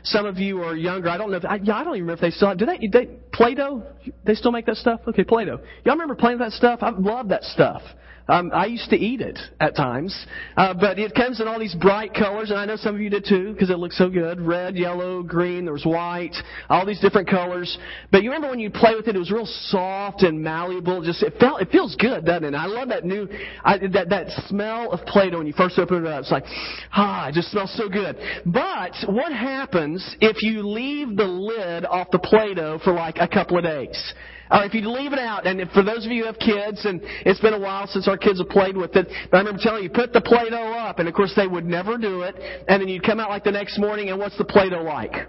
some 0.05 0.25
of 0.25 0.39
you 0.39 0.63
are 0.63 0.75
younger. 0.75 1.11
I 1.11 1.19
don't 1.19 1.31
know. 1.31 1.37
If, 1.37 1.45
I, 1.45 1.57
I 1.57 1.59
don't 1.59 1.79
even 1.81 1.93
remember 1.93 2.15
if 2.15 2.21
they 2.21 2.31
still 2.31 2.55
do 2.55 2.65
they. 2.65 2.89
they 2.91 3.07
Play-Doh? 3.33 3.83
They 4.25 4.35
still 4.35 4.53
make 4.53 4.65
that 4.67 4.77
stuff? 4.77 5.01
Okay, 5.07 5.23
Play-Doh. 5.23 5.59
Y'all 5.85 5.95
remember 5.95 6.15
playing 6.15 6.39
that 6.39 6.53
stuff? 6.53 6.79
I 6.83 6.91
love 6.91 7.29
that 7.29 7.43
stuff. 7.43 7.83
Um, 8.29 8.51
I 8.53 8.67
used 8.67 8.91
to 8.91 8.97
eat 8.97 9.21
it 9.21 9.39
at 9.61 9.77
times, 9.77 10.27
uh, 10.57 10.75
but 10.75 10.99
it 10.99 11.15
comes 11.15 11.41
in 11.41 11.47
all 11.47 11.61
these 11.61 11.77
bright 11.77 12.13
colors, 12.13 12.51
and 12.51 12.59
I 12.59 12.65
know 12.65 12.75
some 12.77 12.95
of 12.95 13.01
you 13.01 13.09
did 13.09 13.25
too 13.29 13.53
because 13.53 13.71
it 13.71 13.79
looks 13.79 13.97
so 13.97 14.09
good: 14.09 14.41
red, 14.41 14.77
yellow, 14.77 15.23
green. 15.23 15.65
There 15.65 15.73
was 15.73 15.87
white, 15.87 16.35
all 16.69 16.85
these 16.85 17.01
different 17.01 17.29
colors. 17.29 17.79
But 18.11 18.25
you 18.25 18.31
remember 18.31 18.51
when 18.51 18.59
you 18.59 18.71
play 18.71 18.95
with 18.97 19.07
it, 19.07 19.15
it 19.15 19.19
was 19.19 19.31
real 19.31 19.47
soft 19.47 20.23
and 20.23 20.43
malleable. 20.43 21.03
Just 21.03 21.23
it 21.23 21.35
felt, 21.39 21.63
it 21.63 21.71
feels 21.71 21.95
good, 21.97 22.25
doesn't 22.25 22.45
it? 22.45 22.55
I 22.55 22.67
love 22.67 22.89
that 22.89 23.05
new, 23.05 23.29
I, 23.65 23.79
that 23.79 24.09
that 24.09 24.27
smell 24.49 24.91
of 24.91 25.07
Play-Doh 25.07 25.39
when 25.39 25.47
you 25.47 25.53
first 25.53 25.79
open 25.79 26.05
it 26.05 26.09
up. 26.09 26.23
It's 26.23 26.33
like, 26.33 26.45
ah, 26.93 27.29
it 27.29 27.35
just 27.35 27.53
smells 27.53 27.77
so 27.77 27.89
good. 27.89 28.17
But 28.45 28.93
what 29.07 29.33
happens 29.33 30.17
if 30.21 30.43
you 30.43 30.67
leave 30.67 31.17
the 31.17 31.25
lid 31.25 31.85
off 31.85 32.09
the 32.11 32.19
Play-Doh 32.19 32.81
for 32.83 32.93
like 32.93 33.19
a 33.21 33.29
couple 33.29 33.57
of 33.57 33.63
days? 33.63 34.15
Or 34.51 34.65
if 34.65 34.75
you 34.75 34.89
leave 34.89 35.13
it 35.13 35.19
out, 35.19 35.47
and 35.47 35.61
for 35.73 35.83
those 35.83 36.07
of 36.07 36.13
you 36.13 36.23
who 36.23 36.27
have 36.27 36.39
kids, 36.39 36.85
and 36.85 37.01
it's 37.25 37.41
been 37.41 37.55
a 37.55 37.59
while 37.59 37.87
since 37.87 38.07
our 38.09 38.17
kids 38.17 38.39
have 38.39 38.49
played 38.49 38.77
with 38.77 38.95
it, 38.97 39.09
but 39.31 39.37
I 39.37 39.41
remember 39.41 39.61
telling 39.63 39.83
you, 39.83 39.91
put 39.91 40.13
the 40.13 40.21
Play-Doh 40.21 40.73
up, 40.73 40.99
and 40.99 41.09
of 41.09 41.15
course 41.15 41.33
they 41.35 41.47
would 41.47 41.65
never 41.65 41.99
do 41.99 42.23
it, 42.23 42.37
and 42.69 42.81
then 42.81 42.89
you'd 42.89 43.03
come 43.03 43.21
out 43.21 43.29
like 43.29 43.45
the 43.45 43.53
next 43.53 43.79
morning, 43.79 44.11
and 44.11 44.19
what's 44.19 44.39
the 44.39 44.45
Play-Doh 44.45 44.83
like? 44.83 45.29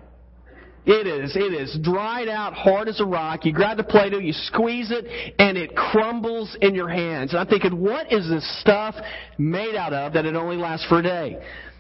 It 0.86 1.06
is. 1.06 1.36
It 1.36 1.54
is 1.54 1.78
dried 1.84 2.30
out, 2.30 2.54
hard 2.54 2.88
as 2.88 3.02
a 3.02 3.06
rock. 3.06 3.44
You 3.44 3.52
grab 3.52 3.76
the 3.76 3.84
Play-Doh, 3.84 4.20
you 4.20 4.32
squeeze 4.32 4.90
it, 4.90 5.06
and 5.38 5.58
it 5.58 5.76
crumbles 5.76 6.56
in 6.62 6.76
your 6.76 6.88
hands. 6.88 7.32
And 7.32 7.42
I'm 7.42 7.48
thinking, 7.48 7.82
what 7.82 8.10
is 8.10 8.30
this 8.30 8.62
stuff 8.62 8.96
made 9.38 9.76
out 9.76 9.92
of 9.92 10.14
that 10.14 10.26
it 10.26 10.34
only 10.38 10.56
lasts 10.56 10.88
for 10.88 11.00
a 11.00 11.04
day? 11.04 11.40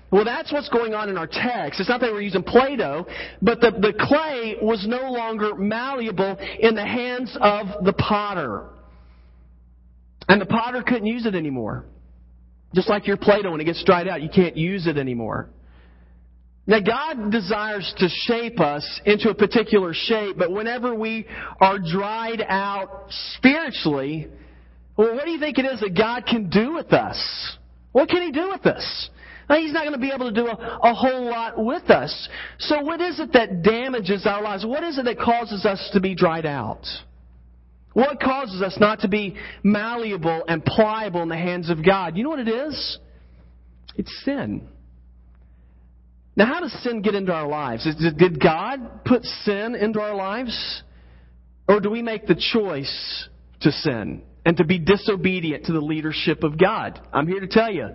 Well, 0.09 0.23
that's 0.23 0.53
what's 0.53 0.69
going 0.69 0.93
on 0.93 1.09
in 1.09 1.17
our 1.17 1.27
text. 1.27 1.79
It's 1.79 1.89
not 1.89 1.99
that 2.01 2.11
we're 2.11 2.21
using 2.21 2.43
Play 2.43 2.77
Doh, 2.77 3.05
but 3.41 3.59
the, 3.59 3.71
the 3.71 3.93
clay 3.99 4.55
was 4.61 4.85
no 4.87 5.11
longer 5.11 5.55
malleable 5.55 6.37
in 6.59 6.75
the 6.75 6.85
hands 6.85 7.35
of 7.41 7.83
the 7.83 7.93
potter. 7.93 8.67
And 10.29 10.39
the 10.39 10.45
potter 10.45 10.81
couldn't 10.81 11.07
use 11.07 11.25
it 11.25 11.35
anymore. 11.35 11.85
Just 12.73 12.89
like 12.89 13.05
your 13.05 13.17
Play 13.17 13.41
Doh, 13.41 13.51
when 13.51 13.59
it 13.59 13.65
gets 13.65 13.83
dried 13.83 14.07
out, 14.07 14.21
you 14.21 14.29
can't 14.29 14.55
use 14.55 14.87
it 14.87 14.97
anymore. 14.97 15.49
Now, 16.65 16.79
God 16.81 17.31
desires 17.31 17.93
to 17.97 18.07
shape 18.09 18.59
us 18.59 19.01
into 19.05 19.29
a 19.29 19.33
particular 19.33 19.93
shape, 19.93 20.37
but 20.37 20.51
whenever 20.51 20.93
we 20.93 21.25
are 21.61 21.79
dried 21.79 22.43
out 22.47 23.05
spiritually, 23.35 24.27
well, 24.97 25.15
what 25.15 25.25
do 25.25 25.31
you 25.31 25.39
think 25.39 25.57
it 25.57 25.65
is 25.65 25.79
that 25.79 25.97
God 25.97 26.25
can 26.25 26.49
do 26.49 26.73
with 26.73 26.91
us? 26.91 27.57
What 27.93 28.09
can 28.09 28.21
He 28.21 28.31
do 28.31 28.49
with 28.49 28.65
us? 28.65 29.09
He's 29.49 29.71
not 29.71 29.83
going 29.83 29.93
to 29.93 29.99
be 29.99 30.11
able 30.11 30.29
to 30.29 30.35
do 30.35 30.47
a, 30.47 30.79
a 30.83 30.93
whole 30.93 31.29
lot 31.29 31.63
with 31.63 31.89
us. 31.89 32.29
So 32.59 32.81
what 32.81 32.99
is 32.99 33.19
it 33.19 33.31
that 33.33 33.63
damages 33.63 34.25
our 34.25 34.41
lives? 34.41 34.65
What 34.65 34.83
is 34.83 34.97
it 34.97 35.05
that 35.05 35.17
causes 35.17 35.65
us 35.65 35.89
to 35.93 36.01
be 36.01 36.15
dried 36.15 36.45
out? 36.45 36.85
What 37.93 38.19
causes 38.19 38.61
us 38.61 38.77
not 38.79 38.99
to 38.99 39.07
be 39.07 39.35
malleable 39.63 40.43
and 40.47 40.63
pliable 40.63 41.23
in 41.23 41.29
the 41.29 41.37
hands 41.37 41.69
of 41.69 41.83
God? 41.83 42.17
You 42.17 42.23
know 42.23 42.29
what 42.29 42.39
it 42.39 42.49
is? 42.49 42.99
It's 43.95 44.23
sin. 44.23 44.67
Now, 46.35 46.45
how 46.45 46.59
does 46.59 46.73
sin 46.83 47.01
get 47.01 47.15
into 47.15 47.33
our 47.33 47.47
lives? 47.47 47.87
Did 48.17 48.39
God 48.39 49.03
put 49.05 49.23
sin 49.23 49.73
into 49.73 49.99
our 49.99 50.13
lives? 50.13 50.83
Or 51.67 51.79
do 51.79 51.89
we 51.89 52.03
make 52.03 52.27
the 52.27 52.35
choice 52.35 53.27
to 53.61 53.71
sin 53.71 54.21
and 54.45 54.57
to 54.57 54.63
be 54.63 54.77
disobedient 54.77 55.65
to 55.65 55.73
the 55.73 55.81
leadership 55.81 56.43
of 56.43 56.59
God? 56.59 56.99
I'm 57.11 57.27
here 57.27 57.39
to 57.39 57.47
tell 57.47 57.71
you. 57.71 57.89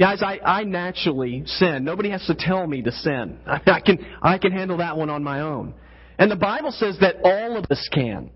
Guys, 0.00 0.22
I, 0.22 0.38
I 0.38 0.64
naturally 0.64 1.42
sin. 1.44 1.84
Nobody 1.84 2.08
has 2.08 2.24
to 2.26 2.34
tell 2.34 2.66
me 2.66 2.80
to 2.80 2.90
sin. 2.90 3.38
I 3.46 3.80
can, 3.80 3.98
I 4.22 4.38
can 4.38 4.50
handle 4.50 4.78
that 4.78 4.96
one 4.96 5.10
on 5.10 5.22
my 5.22 5.42
own. 5.42 5.74
And 6.18 6.30
the 6.30 6.36
Bible 6.36 6.72
says 6.72 6.96
that 7.02 7.16
all 7.22 7.58
of 7.58 7.66
us 7.70 7.86
can. 7.92 8.30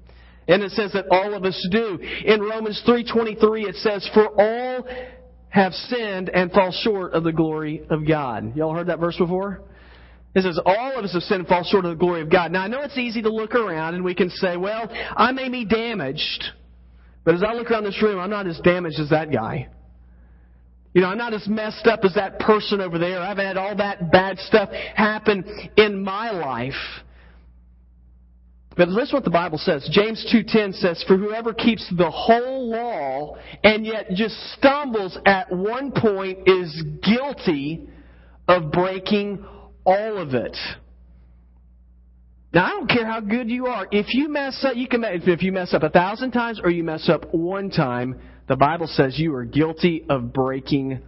And 0.46 0.62
it 0.62 0.72
says 0.72 0.92
that 0.92 1.06
all 1.10 1.32
of 1.32 1.44
us 1.44 1.68
do. 1.70 1.98
In 2.26 2.42
Romans 2.42 2.82
3.23 2.86 3.66
it 3.66 3.76
says, 3.76 4.06
For 4.12 4.28
all 4.38 4.86
have 5.48 5.72
sinned 5.72 6.28
and 6.28 6.52
fall 6.52 6.70
short 6.82 7.14
of 7.14 7.24
the 7.24 7.32
glory 7.32 7.86
of 7.88 8.06
God. 8.06 8.54
Y'all 8.56 8.74
heard 8.74 8.88
that 8.88 9.00
verse 9.00 9.16
before? 9.16 9.62
It 10.34 10.42
says, 10.42 10.58
all 10.66 10.98
of 10.98 11.04
us 11.04 11.14
have 11.14 11.22
sinned 11.22 11.40
and 11.40 11.48
fall 11.48 11.64
short 11.64 11.86
of 11.86 11.92
the 11.92 11.96
glory 11.96 12.20
of 12.20 12.30
God. 12.30 12.52
Now, 12.52 12.64
I 12.64 12.66
know 12.66 12.82
it's 12.82 12.98
easy 12.98 13.22
to 13.22 13.30
look 13.30 13.54
around 13.54 13.94
and 13.94 14.04
we 14.04 14.14
can 14.14 14.28
say, 14.28 14.56
well, 14.58 14.90
I 15.16 15.32
may 15.32 15.48
be 15.48 15.64
damaged, 15.64 16.44
but 17.24 17.36
as 17.36 17.42
I 17.42 17.54
look 17.54 17.70
around 17.70 17.84
this 17.84 18.02
room, 18.02 18.18
I'm 18.18 18.30
not 18.30 18.48
as 18.48 18.58
damaged 18.58 18.98
as 18.98 19.10
that 19.10 19.32
guy. 19.32 19.68
You 20.94 21.00
know, 21.00 21.08
I'm 21.08 21.18
not 21.18 21.34
as 21.34 21.46
messed 21.48 21.88
up 21.88 22.04
as 22.04 22.14
that 22.14 22.38
person 22.38 22.80
over 22.80 22.98
there. 22.98 23.20
I've 23.20 23.36
had 23.36 23.56
all 23.56 23.74
that 23.76 24.12
bad 24.12 24.38
stuff 24.38 24.70
happen 24.70 25.44
in 25.76 26.02
my 26.02 26.30
life. 26.30 27.02
But 28.76 28.88
listen 28.88 29.16
what 29.16 29.24
the 29.24 29.30
Bible 29.30 29.58
says. 29.58 29.88
James 29.90 30.24
2:10 30.32 30.72
says, 30.72 31.02
"For 31.02 31.16
whoever 31.16 31.52
keeps 31.52 31.88
the 31.90 32.10
whole 32.10 32.70
law 32.70 33.36
and 33.62 33.84
yet 33.84 34.12
just 34.14 34.36
stumbles 34.52 35.18
at 35.26 35.50
one 35.50 35.90
point 35.90 36.46
is 36.46 36.82
guilty 37.02 37.88
of 38.46 38.70
breaking 38.70 39.44
all 39.84 40.18
of 40.18 40.34
it." 40.34 40.56
Now 42.52 42.66
I 42.66 42.70
don't 42.70 42.88
care 42.88 43.06
how 43.06 43.18
good 43.18 43.50
you 43.50 43.66
are. 43.66 43.86
If 43.90 44.14
you 44.14 44.28
mess 44.28 44.64
up, 44.64 44.76
you 44.76 44.86
can 44.86 45.02
if 45.04 45.42
you 45.42 45.50
mess 45.50 45.74
up 45.74 45.82
a 45.82 45.90
thousand 45.90 46.30
times 46.30 46.60
or 46.62 46.70
you 46.70 46.84
mess 46.84 47.08
up 47.08 47.32
one 47.34 47.70
time, 47.70 48.20
the 48.48 48.56
Bible 48.56 48.86
says 48.86 49.18
you 49.18 49.34
are 49.34 49.44
guilty 49.44 50.04
of 50.08 50.32
breaking 50.32 51.00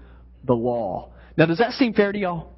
the 0.45 0.55
law. 0.55 1.11
Now 1.37 1.47
does 1.47 1.59
that 1.59 1.73
seem 1.73 1.93
fair 1.93 2.13
to 2.13 2.19
y'all? 2.19 2.57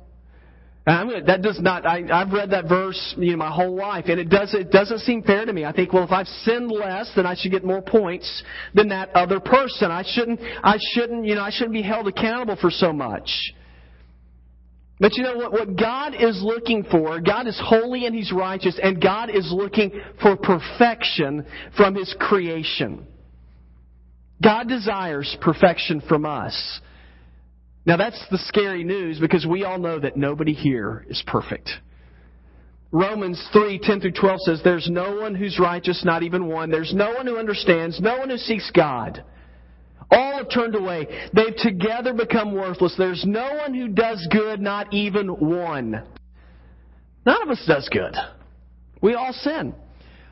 That 0.88 1.42
does 1.42 1.60
not. 1.60 1.84
I, 1.84 2.02
I've 2.10 2.32
read 2.32 2.50
that 2.52 2.66
verse, 2.66 3.14
you 3.18 3.32
know, 3.32 3.36
my 3.36 3.50
whole 3.50 3.76
life, 3.76 4.06
and 4.08 4.18
it 4.18 4.30
does. 4.30 4.54
It 4.54 4.70
doesn't 4.70 5.00
seem 5.00 5.22
fair 5.22 5.44
to 5.44 5.52
me. 5.52 5.66
I 5.66 5.72
think, 5.72 5.92
well, 5.92 6.04
if 6.04 6.12
I've 6.12 6.26
sinned 6.44 6.70
less, 6.70 7.10
then 7.14 7.26
I 7.26 7.34
should 7.34 7.50
get 7.50 7.62
more 7.62 7.82
points 7.82 8.42
than 8.72 8.88
that 8.88 9.10
other 9.10 9.38
person. 9.38 9.90
I 9.90 10.02
shouldn't. 10.06 10.40
I 10.40 10.78
shouldn't. 10.94 11.26
You 11.26 11.34
know, 11.34 11.42
I 11.42 11.50
shouldn't 11.50 11.74
be 11.74 11.82
held 11.82 12.08
accountable 12.08 12.56
for 12.58 12.70
so 12.70 12.90
much. 12.90 13.28
But 14.98 15.14
you 15.16 15.24
know 15.24 15.36
what? 15.36 15.52
What 15.52 15.76
God 15.76 16.14
is 16.18 16.40
looking 16.42 16.84
for, 16.84 17.20
God 17.20 17.46
is 17.46 17.60
holy 17.62 18.06
and 18.06 18.14
He's 18.14 18.32
righteous, 18.32 18.78
and 18.82 18.98
God 18.98 19.28
is 19.28 19.52
looking 19.52 19.92
for 20.22 20.36
perfection 20.36 21.44
from 21.76 21.96
His 21.96 22.14
creation. 22.18 23.06
God 24.42 24.68
desires 24.68 25.36
perfection 25.40 26.00
from 26.00 26.24
us. 26.24 26.80
Now 27.84 27.96
that's 27.96 28.22
the 28.30 28.38
scary 28.38 28.84
news 28.84 29.18
because 29.18 29.46
we 29.46 29.64
all 29.64 29.78
know 29.78 29.98
that 29.98 30.16
nobody 30.16 30.52
here 30.52 31.06
is 31.08 31.22
perfect. 31.26 31.70
Romans 32.90 33.42
3, 33.52 33.78
10 33.82 34.00
through 34.00 34.12
12 34.12 34.40
says, 34.42 34.60
There's 34.64 34.88
no 34.90 35.16
one 35.16 35.34
who's 35.34 35.58
righteous, 35.58 36.04
not 36.04 36.22
even 36.22 36.46
one. 36.46 36.70
There's 36.70 36.94
no 36.94 37.12
one 37.12 37.26
who 37.26 37.36
understands, 37.36 38.00
no 38.00 38.18
one 38.18 38.30
who 38.30 38.38
seeks 38.38 38.70
God. 38.74 39.24
All 40.10 40.38
have 40.38 40.50
turned 40.50 40.74
away. 40.74 41.06
They've 41.34 41.56
together 41.56 42.14
become 42.14 42.54
worthless. 42.54 42.94
There's 42.96 43.24
no 43.26 43.56
one 43.56 43.74
who 43.74 43.88
does 43.88 44.26
good, 44.30 44.60
not 44.60 44.92
even 44.94 45.28
one. 45.28 46.02
None 47.26 47.42
of 47.42 47.50
us 47.50 47.62
does 47.66 47.88
good. 47.90 48.16
We 49.02 49.14
all 49.14 49.34
sin. 49.34 49.74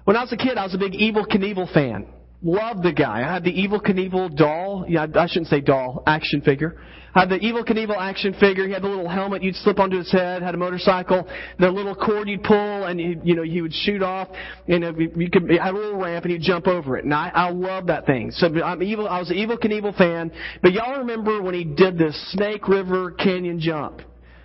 When 0.04 0.16
I 0.16 0.22
was 0.22 0.32
a 0.32 0.36
kid, 0.36 0.56
I 0.56 0.64
was 0.64 0.74
a 0.74 0.78
big 0.78 0.92
Evel 0.92 1.26
Knievel 1.26 1.70
fan. 1.74 2.06
Loved 2.48 2.82
the 2.82 2.92
guy. 2.92 3.18
I 3.28 3.34
had 3.34 3.44
the 3.44 3.52
Evel 3.52 3.82
Knievel 3.82 4.36
doll. 4.36 4.84
Yeah, 4.88 5.06
I 5.14 5.26
shouldn't 5.26 5.48
say 5.48 5.60
doll, 5.60 6.02
action 6.06 6.40
figure 6.40 6.80
had 7.16 7.30
the 7.30 7.38
Evel 7.38 7.66
Knievel 7.66 7.96
action 7.96 8.34
figure. 8.34 8.66
He 8.66 8.72
had 8.72 8.82
the 8.82 8.88
little 8.88 9.08
helmet 9.08 9.42
you'd 9.42 9.56
slip 9.56 9.78
onto 9.78 9.96
his 9.96 10.12
head. 10.12 10.42
Had 10.42 10.54
a 10.54 10.58
motorcycle. 10.58 11.26
The 11.58 11.70
little 11.70 11.94
cord 11.94 12.28
you'd 12.28 12.42
pull, 12.42 12.84
and 12.84 13.00
he, 13.00 13.16
you 13.24 13.34
know 13.34 13.42
he 13.42 13.62
would 13.62 13.72
shoot 13.72 14.02
off. 14.02 14.28
And 14.68 14.84
you 15.16 15.30
could 15.30 15.50
had 15.50 15.74
a 15.74 15.76
little 15.76 15.98
ramp, 15.98 16.24
and 16.26 16.32
he'd 16.32 16.42
jump 16.42 16.66
over 16.66 16.98
it. 16.98 17.04
And 17.04 17.14
I, 17.14 17.30
I 17.34 17.50
love 17.50 17.86
that 17.86 18.04
thing. 18.04 18.30
So 18.32 18.48
I'm 18.62 18.82
evil. 18.82 19.08
I 19.08 19.18
was 19.18 19.30
an 19.30 19.36
Evel 19.36 19.58
Knievel 19.58 19.96
fan. 19.96 20.30
But 20.62 20.72
y'all 20.72 20.98
remember 20.98 21.40
when 21.40 21.54
he 21.54 21.64
did 21.64 21.96
this 21.96 22.14
Snake 22.32 22.68
River 22.68 23.12
Canyon 23.12 23.60
jump? 23.60 24.02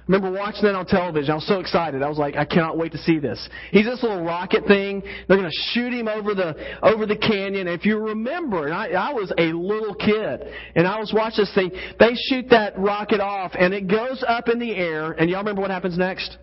Remember 0.08 0.31
watching 0.31 0.63
that 0.63 0.75
on 0.75 0.86
television. 0.86 1.31
I 1.31 1.36
was 1.36 1.48
so 1.48 1.60
excited. 1.60 2.01
I 2.01 2.10
was 2.10 2.17
like, 2.17 2.36
I 2.36 2.46
cannot 2.46 2.77
wait 2.77 2.91
to 2.93 2.98
see 3.00 3.20
this. 3.20 3.50
He's 3.72 3.86
this 3.86 4.01
little 4.03 4.24
rocket 4.24 4.65
thing. 4.65 5.01
They're 5.27 5.38
going 5.38 5.50
to 5.50 5.72
shoot 5.74 5.93
him 5.93 6.08
over 6.08 6.34
the 6.34 6.55
over 6.81 7.05
the 7.05 7.17
canyon. 7.17 7.67
If 7.67 7.86
you 7.86 7.98
remember, 7.98 8.65
and 8.65 8.74
I, 8.74 8.89
I 8.89 9.13
was 9.13 9.31
a 9.38 9.53
little 9.53 9.96
kid, 9.96 10.41
and 10.75 10.88
I 10.88 11.00
was 11.00 11.12
watching 11.13 11.46
this 11.46 11.55
thing. 11.55 11.72
They 12.00 12.13
shoot 12.29 12.50
that 12.50 12.77
rocket 12.77 13.20
off, 13.20 13.51
and 13.58 13.74
it 13.74 13.88
goes 13.88 14.24
up 14.27 14.50
in 14.50 14.60
the 14.60 14.72
air. 14.72 15.12
And 15.12 15.29
y'all 15.29 15.39
remember 15.39 15.62
what 15.62 15.72
happens 15.72 15.98
next? 15.98 16.38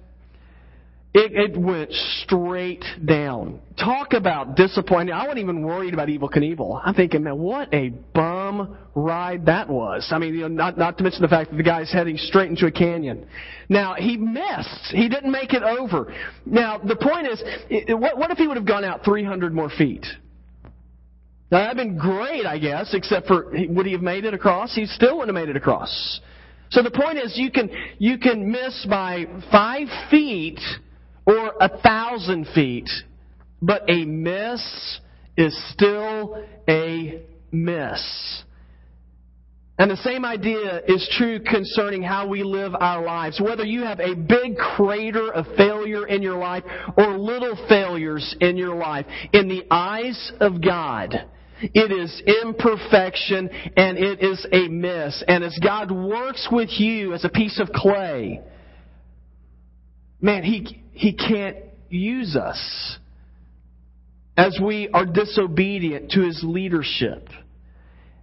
It, 1.15 1.33
it 1.33 1.57
went 1.57 1.91
straight 2.23 2.85
down. 3.05 3.61
Talk 3.79 4.13
about 4.13 4.57
disappointing. 4.57 5.15
I 5.15 5.23
wasn't 5.23 5.39
even 5.39 5.63
worried 5.63 5.95
about 5.95 6.09
Evel 6.09 6.31
Knievel. 6.31 6.83
I'm 6.85 6.95
thinking, 6.95 7.23
man, 7.23 7.39
what 7.39 7.73
a 7.73 7.89
bum 7.89 8.77
ride 8.95 9.47
that 9.47 9.71
was. 9.71 10.07
I 10.11 10.19
mean, 10.19 10.35
you 10.35 10.43
know, 10.43 10.49
not, 10.49 10.77
not 10.77 10.99
to 10.99 11.05
mention 11.05 11.23
the 11.23 11.29
fact 11.29 11.51
that 11.51 11.57
the 11.57 11.63
guy's 11.63 11.91
heading 11.91 12.19
straight 12.19 12.51
into 12.51 12.67
a 12.67 12.71
canyon. 12.71 13.27
Now, 13.71 13.95
he 13.95 14.19
missed. 14.19 14.91
He 14.91 15.09
didn't 15.09 15.33
make 15.33 15.55
it 15.55 15.63
over. 15.63 16.13
Now, 16.45 16.79
the 16.79 16.97
point 16.97 17.27
is, 17.27 17.43
what, 17.89 18.19
what 18.19 18.31
if 18.31 18.37
he 18.37 18.47
would 18.47 18.59
have 18.59 18.67
gone 18.67 18.85
out 18.85 19.03
300 19.03 19.55
more 19.55 19.71
feet? 19.71 20.05
Now, 21.51 21.61
that'd 21.61 21.79
been 21.79 21.97
great, 21.97 22.45
I 22.45 22.59
guess, 22.59 22.93
except 22.93 23.27
for, 23.27 23.51
would 23.71 23.87
he 23.87 23.93
have 23.93 24.03
made 24.03 24.27
it 24.27 24.35
across? 24.35 24.75
He 24.75 24.85
still 24.85 25.19
wouldn't 25.19 25.35
have 25.35 25.47
made 25.47 25.51
it 25.51 25.57
across. 25.57 26.21
So 26.71 26.83
the 26.83 26.91
point 26.91 27.17
is, 27.17 27.33
you 27.37 27.51
can, 27.51 27.71
you 27.97 28.19
can 28.19 28.53
miss 28.53 28.87
by 28.91 29.25
five 29.51 29.89
feet, 30.11 30.61
or 31.29 31.53
a 31.61 31.79
thousand 31.81 32.47
feet, 32.55 32.89
but 33.61 33.83
a 33.89 34.05
miss 34.07 35.01
is 35.37 35.55
still 35.73 36.43
a 36.67 37.23
miss. 37.53 38.45
And 39.79 39.91
the 39.91 39.97
same 39.99 40.25
idea 40.25 40.81
is 40.89 41.09
true 41.17 41.39
concerning 41.39 42.03
how 42.03 42.27
we 42.27 42.43
live 42.43 42.75
our 42.75 43.05
lives. 43.05 43.41
Whether 43.41 43.65
you 43.65 43.83
have 43.83 44.01
a 44.01 44.15
big 44.15 44.57
crater 44.57 45.33
of 45.33 45.47
failure 45.57 46.09
in 46.09 46.23
your 46.23 46.39
life 46.39 46.65
or 46.97 47.17
little 47.17 47.57
failures 47.69 48.35
in 48.41 48.57
your 48.57 48.75
life, 48.75 49.07
in 49.33 49.49
the 49.49 49.65
eyes 49.71 50.33
of 50.41 50.61
God, 50.61 51.15
it 51.61 51.93
is 51.93 52.23
imperfection 52.43 53.51
and 53.77 53.99
it 53.99 54.21
is 54.21 54.45
a 54.51 54.67
miss. 54.69 55.23
And 55.29 55.45
as 55.45 55.57
God 55.63 55.93
works 55.93 56.49
with 56.51 56.71
you 56.73 57.13
as 57.13 57.25
a 57.25 57.29
piece 57.29 57.61
of 57.61 57.69
clay, 57.69 58.41
man, 60.21 60.43
He, 60.43 60.83
he 60.93 61.13
can't 61.13 61.57
use 61.89 62.37
us 62.37 62.99
as 64.37 64.59
we 64.63 64.89
are 64.89 65.07
disobedient 65.07 66.13
to 66.13 66.21
His 66.23 66.41
leadership. 66.45 67.29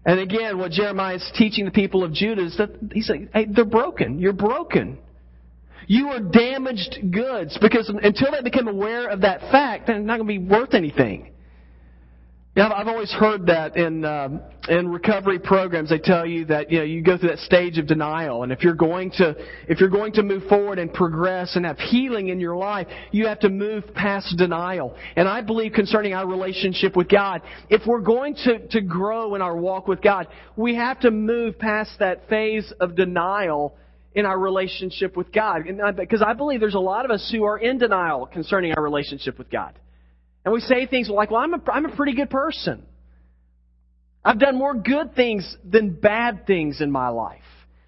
And 0.05 0.19
again, 0.19 0.59
what 0.59 0.71
Jeremiah 0.71 1.15
is 1.15 1.31
teaching 1.35 1.65
the 1.65 1.71
people 1.71 2.03
of 2.03 2.13
Judah 2.13 2.45
is 2.45 2.57
that 2.57 2.69
he's 2.93 3.09
like, 3.09 3.31
hey, 3.33 3.47
they're 3.49 3.65
broken. 3.65 4.19
You're 4.19 4.33
broken. 4.33 4.99
You 5.87 6.09
are 6.09 6.19
damaged 6.19 6.99
goods 7.11 7.57
because 7.59 7.89
until 7.89 8.31
they 8.31 8.41
become 8.43 8.67
aware 8.67 9.09
of 9.09 9.21
that 9.21 9.41
fact, 9.51 9.87
they're 9.87 9.99
not 9.99 10.17
going 10.19 10.27
to 10.27 10.39
be 10.39 10.49
worth 10.49 10.73
anything. 10.73 11.31
Yeah, 12.55 12.69
I've 12.74 12.88
always 12.88 13.12
heard 13.12 13.47
that 13.47 13.75
in 13.75 14.05
um, 14.05 14.39
in 14.69 14.88
recovery 14.88 15.39
programs. 15.39 15.89
They 15.89 16.00
tell 16.00 16.25
you 16.25 16.45
that 16.45 16.71
you 16.71 16.77
know 16.77 16.85
you 16.85 17.01
go 17.01 17.17
through 17.17 17.31
that 17.31 17.39
stage 17.39 17.77
of 17.77 17.85
denial, 17.85 18.43
and 18.43 18.51
if 18.53 18.63
you're 18.63 18.75
going 18.75 19.12
to 19.17 19.35
if 19.67 19.81
you're 19.81 19.89
going 19.89 20.13
to 20.13 20.24
move 20.24 20.43
forward 20.47 20.79
and 20.79 20.93
progress 20.93 21.57
and 21.57 21.65
have 21.65 21.77
healing 21.77 22.29
in 22.29 22.39
your 22.39 22.55
life, 22.55 22.88
you 23.12 23.27
have 23.27 23.41
to 23.41 23.50
move 23.50 23.83
past 23.93 24.38
denial. 24.38 24.95
And 25.17 25.27
I 25.27 25.41
believe 25.41 25.74
concerning 25.74 26.13
our 26.13 26.25
relationship 26.25 26.95
with 26.95 27.09
God, 27.09 27.41
if 27.69 27.81
we're 27.85 28.00
going 28.00 28.35
to 28.45 28.65
to 28.69 28.79
grow 28.79 29.35
in 29.35 29.41
our 29.41 29.57
walk 29.57 29.89
with 29.89 30.01
God, 30.01 30.29
we 30.55 30.75
have 30.75 31.01
to 31.01 31.12
move 31.12 31.59
past 31.59 31.91
that 32.00 32.29
phase 32.29 32.71
of 32.79 32.95
denial 32.95 33.75
in 34.13 34.25
our 34.25 34.39
relationship 34.39 35.17
with 35.17 35.29
God. 35.33 35.67
And, 35.67 35.97
because 35.97 36.24
I 36.25 36.31
believe 36.31 36.62
there's 36.62 36.74
a 36.74 36.79
lot 36.79 37.03
of 37.03 37.12
us 37.12 37.29
who 37.35 37.43
are 37.43 37.57
in 37.57 37.79
denial 37.79 38.27
concerning 38.27 38.71
our 38.77 38.81
relationship 38.81 39.38
with 39.38 39.51
God. 39.51 39.77
And 40.45 40.53
we 40.53 40.61
say 40.61 40.85
things 40.85 41.09
like, 41.09 41.31
well, 41.31 41.41
I'm 41.41 41.55
a, 41.55 41.61
I'm 41.71 41.85
a 41.85 41.95
pretty 41.95 42.13
good 42.13 42.29
person. 42.29 42.85
I've 44.23 44.39
done 44.39 44.57
more 44.57 44.75
good 44.75 45.15
things 45.15 45.57
than 45.63 45.89
bad 45.91 46.45
things 46.47 46.81
in 46.81 46.91
my 46.91 47.09
life. 47.09 47.41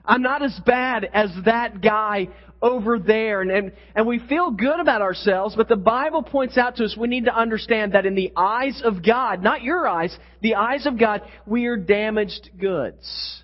I'm 0.03 0.23
not 0.23 0.43
as 0.43 0.59
bad 0.65 1.07
as 1.13 1.29
that 1.45 1.81
guy 1.81 2.29
over 2.61 2.97
there. 2.97 3.41
And, 3.41 3.51
and, 3.51 3.71
and 3.95 4.07
we 4.07 4.19
feel 4.27 4.51
good 4.51 4.79
about 4.79 5.01
ourselves, 5.01 5.55
but 5.55 5.67
the 5.67 5.75
Bible 5.75 6.23
points 6.23 6.57
out 6.57 6.77
to 6.77 6.85
us 6.85 6.95
we 6.97 7.07
need 7.07 7.25
to 7.25 7.35
understand 7.35 7.93
that 7.93 8.05
in 8.05 8.15
the 8.15 8.31
eyes 8.35 8.81
of 8.83 9.05
God, 9.05 9.43
not 9.43 9.61
your 9.61 9.87
eyes, 9.87 10.17
the 10.41 10.55
eyes 10.55 10.85
of 10.85 10.97
God, 10.97 11.21
we 11.45 11.65
are 11.67 11.77
damaged 11.77 12.49
goods. 12.59 13.43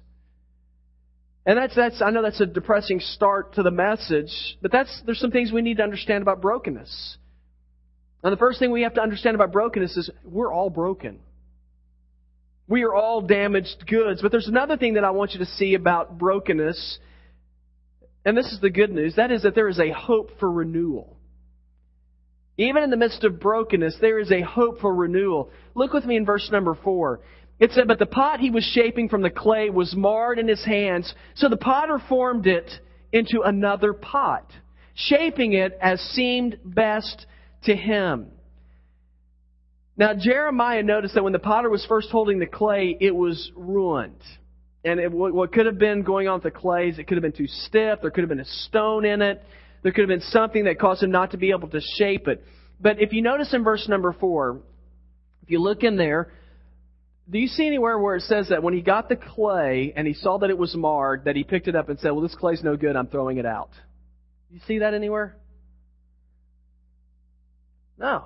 And 1.45 1.57
that's, 1.57 1.75
that's, 1.75 2.01
I 2.01 2.09
know 2.09 2.23
that's 2.23 2.41
a 2.41 2.45
depressing 2.45 2.99
start 2.99 3.55
to 3.55 3.63
the 3.63 3.71
message, 3.71 4.31
but 4.61 4.71
that's, 4.71 5.01
there's 5.05 5.19
some 5.19 5.31
things 5.31 5.51
we 5.51 5.61
need 5.61 5.77
to 5.77 5.83
understand 5.83 6.21
about 6.21 6.41
brokenness. 6.41 7.17
And 8.23 8.31
the 8.31 8.37
first 8.37 8.59
thing 8.59 8.71
we 8.71 8.83
have 8.83 8.93
to 8.93 9.01
understand 9.01 9.35
about 9.35 9.51
brokenness 9.51 9.97
is 9.97 10.09
we're 10.23 10.51
all 10.51 10.69
broken. 10.69 11.19
We 12.67 12.83
are 12.83 12.95
all 12.95 13.21
damaged 13.21 13.85
goods. 13.85 14.21
But 14.21 14.31
there's 14.31 14.47
another 14.47 14.77
thing 14.77 14.93
that 14.93 15.03
I 15.03 15.11
want 15.11 15.33
you 15.33 15.39
to 15.39 15.45
see 15.45 15.73
about 15.73 16.17
brokenness, 16.17 16.99
and 18.25 18.37
this 18.37 18.51
is 18.53 18.61
the 18.61 18.69
good 18.69 18.91
news. 18.91 19.15
That 19.17 19.31
is 19.31 19.43
that 19.43 19.55
there 19.55 19.67
is 19.67 19.79
a 19.79 19.91
hope 19.91 20.31
for 20.39 20.49
renewal. 20.49 21.17
Even 22.57 22.83
in 22.83 22.91
the 22.91 22.97
midst 22.97 23.23
of 23.25 23.39
brokenness, 23.39 23.97
there 23.99 24.19
is 24.19 24.31
a 24.31 24.41
hope 24.41 24.79
for 24.79 24.93
renewal. 24.93 25.49
Look 25.75 25.91
with 25.91 26.05
me 26.05 26.15
in 26.15 26.25
verse 26.25 26.49
number 26.51 26.75
four. 26.75 27.19
It 27.59 27.71
said, 27.71 27.87
But 27.87 27.99
the 27.99 28.05
pot 28.05 28.39
he 28.39 28.51
was 28.51 28.63
shaping 28.63 29.09
from 29.09 29.21
the 29.21 29.29
clay 29.29 29.69
was 29.69 29.95
marred 29.95 30.39
in 30.39 30.47
his 30.47 30.63
hands, 30.63 31.13
so 31.35 31.49
the 31.49 31.57
potter 31.57 31.99
formed 32.07 32.47
it 32.47 32.69
into 33.11 33.41
another 33.41 33.91
pot, 33.91 34.49
shaping 34.93 35.53
it 35.53 35.77
as 35.81 35.99
seemed 35.99 36.59
best 36.63 37.25
to 37.63 37.75
him. 37.75 38.27
Now, 39.95 40.13
Jeremiah 40.17 40.81
noticed 40.81 41.13
that 41.13 41.23
when 41.23 41.33
the 41.33 41.39
potter 41.39 41.69
was 41.69 41.85
first 41.85 42.09
holding 42.09 42.39
the 42.39 42.47
clay, 42.47 42.97
it 42.99 43.15
was 43.15 43.51
ruined. 43.55 44.21
And 44.83 44.99
it, 44.99 45.11
what 45.11 45.53
could 45.53 45.65
have 45.65 45.77
been 45.77 46.01
going 46.01 46.27
on 46.27 46.35
with 46.35 46.43
the 46.43 46.59
clay 46.59 46.89
is 46.89 46.99
it 46.99 47.07
could 47.07 47.15
have 47.15 47.21
been 47.21 47.31
too 47.31 47.47
stiff, 47.47 47.99
there 48.01 48.11
could 48.11 48.21
have 48.21 48.29
been 48.29 48.39
a 48.39 48.45
stone 48.45 49.05
in 49.05 49.21
it, 49.21 49.41
there 49.81 49.91
could 49.91 50.01
have 50.01 50.09
been 50.09 50.27
something 50.29 50.65
that 50.65 50.79
caused 50.79 51.03
him 51.03 51.11
not 51.11 51.31
to 51.31 51.37
be 51.37 51.51
able 51.51 51.69
to 51.69 51.79
shape 51.97 52.27
it. 52.27 52.43
But 52.81 53.01
if 53.01 53.13
you 53.13 53.21
notice 53.21 53.53
in 53.53 53.63
verse 53.63 53.87
number 53.87 54.11
four, 54.13 54.61
if 55.43 55.51
you 55.51 55.59
look 55.61 55.83
in 55.83 55.95
there, 55.95 56.33
do 57.29 57.37
you 57.37 57.47
see 57.47 57.65
anywhere 57.65 57.97
where 57.97 58.17
it 58.17 58.23
says 58.23 58.49
that 58.49 58.63
when 58.63 58.73
he 58.73 58.81
got 58.81 59.07
the 59.07 59.15
clay 59.15 59.93
and 59.95 60.05
he 60.05 60.13
saw 60.13 60.39
that 60.39 60.49
it 60.49 60.57
was 60.57 60.75
marred, 60.75 61.25
that 61.25 61.37
he 61.37 61.43
picked 61.43 61.67
it 61.67 61.75
up 61.75 61.87
and 61.87 61.97
said, 61.99 62.11
Well, 62.11 62.21
this 62.21 62.35
clay's 62.35 62.63
no 62.63 62.75
good, 62.75 62.97
I'm 62.97 63.07
throwing 63.07 63.37
it 63.37 63.45
out? 63.45 63.69
Do 64.49 64.55
you 64.55 64.61
see 64.67 64.79
that 64.79 64.93
anywhere? 64.93 65.37
No. 68.03 68.25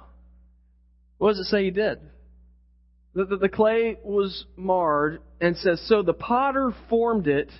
What 1.19 1.29
does 1.29 1.39
it 1.39 1.46
say 1.46 1.65
he 1.65 1.72
did? 1.72 2.00
The, 3.13 3.25
the, 3.25 3.38
the 3.38 3.50
clay 3.50 3.98
was 4.03 4.46
marred 4.55 5.22
and 5.39 5.55
says, 5.55 5.79
So 5.88 6.01
the 6.01 6.13
potter 6.13 6.72
formed 6.89 7.27
it 7.27 7.51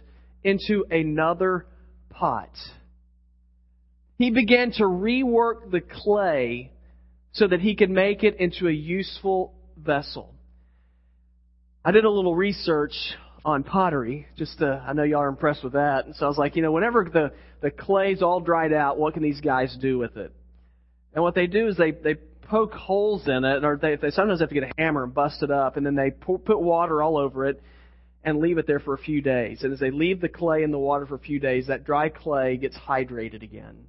into 0.44 0.84
another 0.90 1.68
pot. 2.10 2.50
He 4.18 4.32
began 4.32 4.72
to 4.74 4.84
rework 4.84 5.70
the 5.70 5.82
clay 5.82 6.72
so 7.34 7.48
that 7.48 7.60
he 7.60 7.76
could 7.76 7.92
make 7.92 8.24
it 8.24 8.38
into 8.40 8.68
a 8.68 8.72
useful 8.72 9.54
vessel. 9.78 10.34
I 11.86 11.92
did 11.92 12.04
a 12.04 12.10
little 12.10 12.36
research 12.36 12.96
on 13.46 13.64
pottery, 13.64 14.26
just 14.38 14.58
to, 14.58 14.84
I 14.88 14.94
know 14.94 15.04
y'all 15.04 15.22
are 15.22 15.28
impressed 15.28 15.64
with 15.64 15.74
that. 15.74 16.08
And 16.08 16.16
so 16.16 16.26
I 16.26 16.30
was 16.30 16.38
like, 16.40 16.56
you 16.56 16.64
know, 16.64 16.72
whenever 16.72 17.08
the, 17.14 17.32
the 17.62 17.70
clay's 17.70 18.24
all 18.24 18.40
dried 18.40 18.74
out, 18.74 18.98
what 18.98 19.14
can 19.14 19.22
these 19.22 19.40
guys 19.40 19.78
do 19.80 20.00
with 20.00 20.18
it? 20.18 20.34
And 21.14 21.24
what 21.24 21.36
they 21.36 21.48
do 21.48 21.68
is 21.68 21.78
they, 21.78 21.92
they 21.92 22.16
poke 22.44 22.74
holes 22.74 23.28
in 23.28 23.44
it, 23.44 23.64
or 23.64 23.78
they, 23.82 23.96
they 23.96 24.12
sometimes 24.12 24.40
have 24.40 24.50
to 24.50 24.56
get 24.56 24.64
a 24.64 24.72
hammer 24.78 25.04
and 25.04 25.14
bust 25.14 25.44
it 25.44 25.52
up, 25.52 25.78
and 25.78 25.86
then 25.86 25.96
they 25.96 26.12
pour, 26.12 26.40
put 26.40 26.62
water 26.62 27.02
all 27.04 27.18
over 27.18 27.46
it 27.46 27.62
and 28.24 28.40
leave 28.40 28.58
it 28.58 28.68
there 28.68 28.80
for 28.80 28.94
a 28.94 28.98
few 28.98 29.22
days. 29.22 29.64
And 29.64 29.72
as 29.72 29.80
they 29.80 29.92
leave 29.92 30.20
the 30.20 30.30
clay 30.30 30.64
in 30.64 30.72
the 30.72 30.80
water 30.80 31.06
for 31.06 31.16
a 31.16 31.20
few 31.20 31.40
days, 31.40 31.68
that 31.68 31.86
dry 31.86 32.10
clay 32.10 32.58
gets 32.58 32.78
hydrated 32.78 33.42
again. 33.42 33.86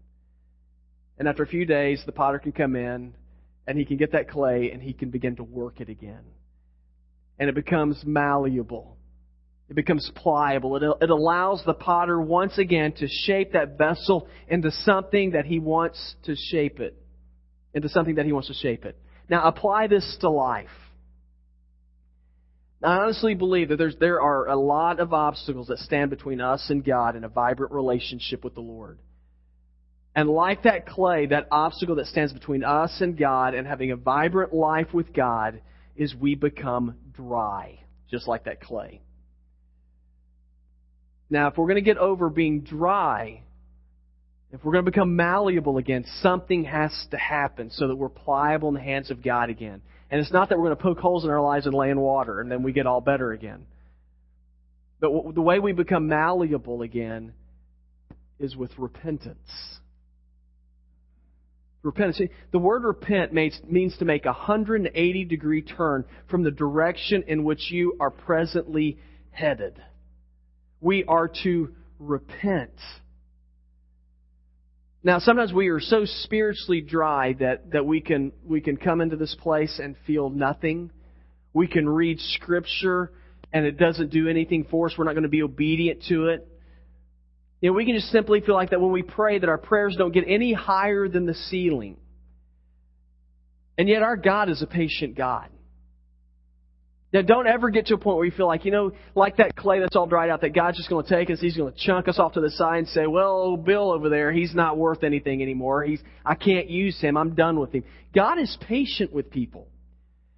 And 1.19 1.27
after 1.27 1.43
a 1.43 1.47
few 1.47 1.65
days, 1.65 2.03
the 2.07 2.13
potter 2.13 2.39
can 2.39 2.53
come 2.53 2.77
in 2.77 3.15
and 3.67 3.79
he 3.79 3.85
can 3.85 3.97
get 3.97 4.13
that 4.13 4.31
clay 4.31 4.71
and 4.73 4.81
he 4.81 4.93
can 4.93 5.11
begin 5.11 5.37
to 5.37 5.43
work 5.43 5.81
it 5.81 5.89
again. 5.89 6.23
And 7.39 7.49
it 7.49 7.55
becomes 7.55 8.03
malleable. 8.07 8.97
It 9.69 9.75
becomes 9.75 10.11
pliable. 10.15 10.77
It, 10.77 10.83
it 11.03 11.11
allows 11.11 11.63
the 11.67 11.75
potter 11.75 12.21
once 12.21 12.57
again 12.59 12.93
to 12.99 13.09
shape 13.09 13.53
that 13.53 13.77
vessel 13.77 14.29
into 14.47 14.71
something 14.71 15.33
that 15.33 15.45
he 15.45 15.59
wants 15.59 16.15
to 16.25 16.37
shape 16.37 16.81
it. 16.81 16.97
Into 17.75 17.89
something 17.89 18.17
that 18.17 18.27
he 18.27 18.33
wants 18.33 18.49
to 18.49 18.55
shape 18.55 18.85
it. 18.85 18.99
Now 19.29 19.47
apply 19.47 19.89
this 19.89 20.17
to 20.21 20.31
life. 20.31 20.69
I 22.83 22.99
honestly 22.99 23.35
believe 23.35 23.71
that 23.71 23.97
there 23.99 24.21
are 24.21 24.47
a 24.49 24.57
lot 24.57 25.01
of 25.01 25.13
obstacles 25.13 25.67
that 25.67 25.79
stand 25.79 26.11
between 26.11 26.41
us 26.41 26.65
and 26.71 26.85
God 26.85 27.17
in 27.17 27.25
a 27.25 27.29
vibrant 27.29 27.73
relationship 27.73 28.45
with 28.45 28.55
the 28.55 28.61
Lord. 28.61 29.01
And 30.15 30.29
like 30.29 30.63
that 30.63 30.87
clay, 30.87 31.27
that 31.27 31.49
obstacle 31.51 31.97
that 31.97 32.07
stands 32.07 32.33
between 32.33 32.65
us 32.65 32.97
and 33.01 33.17
God 33.17 33.55
and 33.55 33.67
having 33.67 33.91
a 33.91 33.97
vibrant 33.97 34.53
life 34.53 34.95
with 34.95 35.13
God 35.13 35.61
is 35.97 36.15
we 36.15 36.37
become 36.37 36.97
dry, 37.13 37.81
just 38.11 38.29
like 38.29 38.45
that 38.45 38.61
clay. 38.61 39.01
Now, 41.31 41.49
if 41.49 41.59
we're 41.59 41.67
going 41.67 41.77
to 41.77 41.83
get 41.83 41.99
over 41.99 42.31
being 42.31 42.63
dry, 42.63 43.43
if 44.51 44.65
we're 44.65 44.73
going 44.73 44.85
to 44.85 44.91
become 44.91 45.15
malleable 45.15 45.77
again, 45.77 46.05
something 46.23 46.65
has 46.65 46.93
to 47.11 47.19
happen 47.19 47.71
so 47.71 47.89
that 47.89 47.97
we're 47.97 48.09
pliable 48.09 48.69
in 48.69 48.75
the 48.75 48.81
hands 48.81 49.11
of 49.11 49.23
God 49.23 49.51
again. 49.51 49.83
And 50.11 50.21
it's 50.21 50.33
not 50.33 50.49
that 50.49 50.59
we're 50.59 50.67
going 50.67 50.77
to 50.77 50.83
poke 50.83 50.99
holes 50.99 51.25
in 51.25 51.31
our 51.31 51.43
lives 51.43 51.67
and 51.67 51.75
lay 51.75 51.91
in 51.91 52.01
water 52.01 52.41
and 52.41 52.51
then 52.51 52.63
we 52.63 52.73
get 52.73 52.87
all 52.87 53.03
better 53.03 53.33
again. 53.33 53.67
But 55.01 55.11
the 55.35 55.43
way 55.43 55.59
we 55.59 55.73
become 55.73 56.09
malleable 56.09 56.83
again 56.83 57.35
is 58.39 58.57
with 58.57 58.71
repentance. 58.79 59.39
Repentance. 61.83 62.31
The 62.51 62.59
word 62.59 62.85
repent 62.85 63.33
means 63.33 63.97
to 63.99 64.05
make 64.05 64.25
a 64.25 64.29
180 64.29 65.25
degree 65.27 65.63
turn 65.63 66.05
from 66.29 66.43
the 66.43 66.51
direction 66.51 67.25
in 67.29 67.45
which 67.45 67.71
you 67.71 67.97
are 68.01 68.11
presently 68.11 68.99
headed. 69.31 69.81
We 70.81 71.05
are 71.05 71.31
to 71.45 71.75
repent. 71.99 72.73
Now, 75.09 75.21
sometimes 75.21 75.55
we 75.55 75.69
are 75.69 75.81
so 75.81 76.05
spiritually 76.05 76.83
dry 76.83 77.33
that, 77.41 77.71
that 77.71 77.87
we 77.87 78.03
can, 78.03 78.31
we 78.45 78.61
can 78.61 78.77
come 78.77 79.01
into 79.01 79.17
this 79.17 79.35
place 79.41 79.81
and 79.83 79.97
feel 80.07 80.29
nothing. 80.29 80.91
We 81.55 81.67
can 81.67 81.89
read 81.89 82.21
scripture 82.21 83.13
and 83.51 83.65
it 83.65 83.79
doesn't 83.79 84.11
do 84.11 84.29
anything 84.29 84.67
for 84.71 84.87
us. 84.87 84.93
We're 84.99 85.07
not 85.07 85.15
going 85.15 85.23
to 85.23 85.31
be 85.31 85.43
obedient 85.43 86.03
to 86.11 86.27
it. 86.27 86.47
You 87.63 87.71
know, 87.71 87.75
we 87.75 87.87
can 87.87 87.95
just 87.95 88.09
simply 88.09 88.43
feel 88.43 88.55
like 88.55 88.69
that 88.69 88.83
when 88.83 88.93
we 88.93 89.01
pray 89.01 89.39
that 89.39 89.49
our 89.49 89.57
prayers 89.57 89.97
don't 89.97 90.13
get 90.13 90.25
any 90.29 90.53
higher 90.53 91.09
than 91.09 91.25
the 91.25 91.33
ceiling. 91.33 91.97
And 93.79 93.89
yet 93.89 94.03
our 94.03 94.19
God 94.19 94.51
is 94.51 94.61
a 94.61 94.67
patient 94.67 95.17
God. 95.17 95.49
Now 97.13 97.23
don't 97.23 97.47
ever 97.47 97.71
get 97.71 97.87
to 97.87 97.95
a 97.95 97.99
point 97.99 98.19
where 98.19 98.27
you 98.27 98.33
feel 98.33 98.47
like, 98.47 98.65
you 98.67 98.71
know, 98.71 98.93
like 99.15 99.39
that 99.39 99.57
clay 99.57 99.81
that's 99.81 99.97
all 99.97 100.07
dried 100.07 100.29
out, 100.29 100.43
that 100.43 100.55
God's 100.55 100.77
just 100.77 100.91
going 100.91 101.05
to 101.07 101.11
take 101.11 101.31
us, 101.31 101.41
He's 101.41 101.57
going 101.57 101.73
to 101.73 101.79
chunk 101.79 102.07
us 102.07 102.19
off 102.19 102.35
to 102.35 102.41
the 102.41 102.51
side 102.51 102.79
and 102.79 102.89
say, 102.89 103.07
well, 103.07 103.57
Bill 103.57 103.91
over 103.91 104.09
there, 104.09 104.31
he's 104.31 104.55
not 104.55 104.77
worth 104.77 105.03
anything 105.03 105.43
anymore. 105.43 105.85
He's, 105.85 106.01
I 106.25 106.35
can't 106.35 106.69
use 106.69 107.01
him. 107.01 107.17
I'm 107.17 107.35
done 107.35 107.59
with 107.59 107.73
him. 107.73 107.85
God 108.15 108.39
is 108.39 108.57
patient 108.69 109.13
with 109.13 109.31
people. 109.31 109.69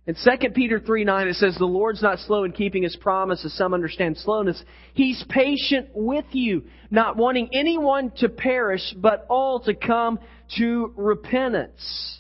In 0.07 0.15
2 0.15 0.51
Peter 0.51 0.81
3 0.81 1.05
9, 1.05 1.29
it 1.29 1.35
says, 1.35 1.57
The 1.57 1.65
Lord's 1.65 2.03
not 2.03 2.19
slow 2.21 2.45
in 2.45 2.53
keeping 2.53 2.83
his 2.83 2.97
promise, 2.97 3.45
as 3.45 3.53
some 3.53 3.75
understand 3.75 4.17
slowness. 4.17 4.63
He's 4.95 5.25
patient 5.29 5.89
with 5.95 6.25
you, 6.33 6.65
not 6.91 7.17
wanting 7.17 7.51
anyone 7.53 8.11
to 8.19 8.29
perish, 8.29 8.95
but 8.97 9.27
all 9.29 9.61
to 9.61 9.75
come 9.75 10.19
to 10.57 10.93
repentance. 10.97 12.20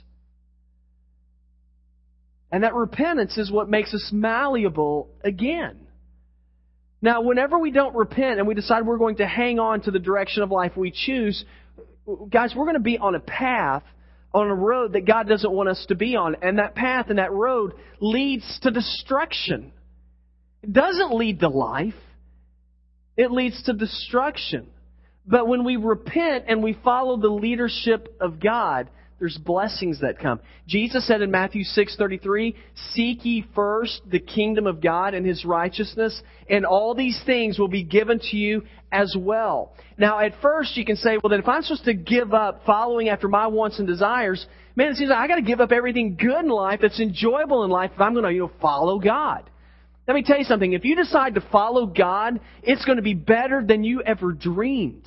And 2.52 2.64
that 2.64 2.74
repentance 2.74 3.38
is 3.38 3.50
what 3.50 3.68
makes 3.68 3.94
us 3.94 4.10
malleable 4.12 5.08
again. 5.22 5.86
Now, 7.02 7.22
whenever 7.22 7.58
we 7.58 7.70
don't 7.70 7.94
repent 7.94 8.38
and 8.38 8.46
we 8.46 8.54
decide 8.54 8.84
we're 8.84 8.98
going 8.98 9.16
to 9.16 9.26
hang 9.26 9.58
on 9.58 9.80
to 9.82 9.90
the 9.90 9.98
direction 9.98 10.42
of 10.42 10.50
life 10.50 10.72
we 10.76 10.90
choose, 10.90 11.44
guys, 12.28 12.52
we're 12.54 12.64
going 12.64 12.74
to 12.74 12.80
be 12.80 12.98
on 12.98 13.14
a 13.14 13.20
path 13.20 13.82
on 14.32 14.48
a 14.48 14.54
road 14.54 14.92
that 14.92 15.06
God 15.06 15.28
doesn't 15.28 15.50
want 15.50 15.68
us 15.68 15.84
to 15.88 15.94
be 15.94 16.16
on. 16.16 16.36
And 16.42 16.58
that 16.58 16.74
path 16.74 17.06
and 17.08 17.18
that 17.18 17.32
road 17.32 17.72
leads 18.00 18.60
to 18.62 18.70
destruction. 18.70 19.72
It 20.62 20.72
doesn't 20.72 21.14
lead 21.14 21.40
to 21.40 21.48
life. 21.48 21.94
It 23.16 23.30
leads 23.30 23.62
to 23.64 23.72
destruction. 23.72 24.68
But 25.26 25.48
when 25.48 25.64
we 25.64 25.76
repent 25.76 26.44
and 26.48 26.62
we 26.62 26.78
follow 26.84 27.16
the 27.16 27.28
leadership 27.28 28.16
of 28.20 28.40
God, 28.40 28.88
there's 29.20 29.38
blessings 29.38 30.00
that 30.00 30.18
come. 30.18 30.40
Jesus 30.66 31.06
said 31.06 31.22
in 31.22 31.30
Matthew 31.30 31.62
6:33, 31.62 32.56
"Seek 32.92 33.24
ye 33.24 33.42
first 33.54 34.00
the 34.11 34.18
kingdom 34.18 34.66
of 34.66 34.80
God 34.80 35.14
and 35.14 35.24
his 35.24 35.44
righteousness, 35.44 36.20
and 36.48 36.64
all 36.64 36.94
these 36.94 37.22
things 37.24 37.59
will 37.59 37.68
be 37.68 37.85
given 37.85 38.18
to 38.18 38.37
you 38.37 38.64
as 38.90 39.14
well." 39.16 39.74
Now, 39.98 40.18
at 40.18 40.35
first 40.40 40.76
you 40.76 40.85
can 40.85 40.96
say, 40.96 41.18
"Well, 41.22 41.28
then 41.28 41.40
if 41.40 41.48
I'm 41.48 41.62
supposed 41.62 41.85
to 41.85 41.94
give 41.94 42.35
up 42.35 42.64
following 42.64 43.11
after 43.11 43.28
my 43.28 43.46
wants 43.46 43.78
and 43.78 43.87
desires, 43.87 44.46
man, 44.74 44.88
it 44.88 44.96
seems 44.96 45.11
like 45.11 45.18
I 45.18 45.28
got 45.28 45.37
to 45.37 45.42
give 45.42 45.61
up 45.61 45.70
everything 45.70 46.16
good 46.16 46.44
in 46.44 46.48
life 46.48 46.80
that's 46.80 46.98
enjoyable 46.98 47.62
in 47.64 47.70
life 47.70 47.92
if 47.94 48.00
I'm 48.00 48.14
going 48.14 48.24
to, 48.24 48.33
you 48.33 48.40
know, 48.40 48.50
follow 48.61 48.98
God." 48.98 49.44
Let 50.09 50.14
me 50.14 50.22
tell 50.22 50.38
you 50.38 50.44
something. 50.44 50.72
If 50.72 50.85
you 50.85 50.96
decide 50.96 51.35
to 51.35 51.40
follow 51.40 51.87
God, 51.87 52.40
it's 52.62 52.85
going 52.85 52.96
to 52.96 53.02
be 53.02 53.14
better 53.14 53.62
than 53.62 53.85
you 53.85 54.02
ever 54.02 54.33
dreamed. 54.33 55.04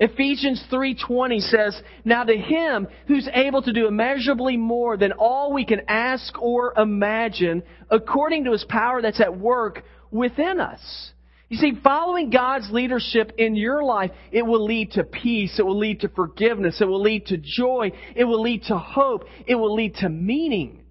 Ephesians 0.00 0.62
3:20 0.70 1.40
says, 1.40 1.82
"Now 2.04 2.22
to 2.22 2.36
him 2.36 2.86
who's 3.06 3.28
able 3.32 3.62
to 3.62 3.72
do 3.72 3.88
immeasurably 3.88 4.56
more 4.56 4.96
than 4.96 5.12
all 5.12 5.52
we 5.52 5.64
can 5.64 5.82
ask 5.88 6.40
or 6.40 6.72
imagine, 6.76 7.64
according 7.90 8.44
to 8.44 8.52
his 8.52 8.64
power 8.64 9.02
that's 9.02 9.20
at 9.20 9.36
work 9.36 9.84
within 10.10 10.60
us." 10.60 11.12
You 11.48 11.56
see, 11.56 11.72
following 11.82 12.30
God's 12.30 12.70
leadership 12.70 13.32
in 13.38 13.56
your 13.56 13.82
life, 13.82 14.12
it 14.30 14.46
will 14.46 14.64
lead 14.64 14.92
to 14.92 15.04
peace, 15.04 15.58
it 15.58 15.64
will 15.66 15.78
lead 15.78 16.00
to 16.00 16.08
forgiveness, 16.08 16.80
it 16.80 16.84
will 16.84 17.00
lead 17.00 17.26
to 17.26 17.38
joy, 17.38 17.90
it 18.14 18.24
will 18.24 18.42
lead 18.42 18.64
to 18.64 18.76
hope, 18.76 19.24
it 19.46 19.54
will 19.54 19.74
lead 19.74 19.96
to 19.96 20.08
meaning. 20.10 20.84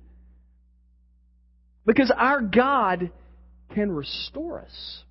Because 1.86 2.12
our 2.12 2.42
God 2.42 3.12
can 3.74 3.92
restore 3.92 4.60
us. 4.60 5.04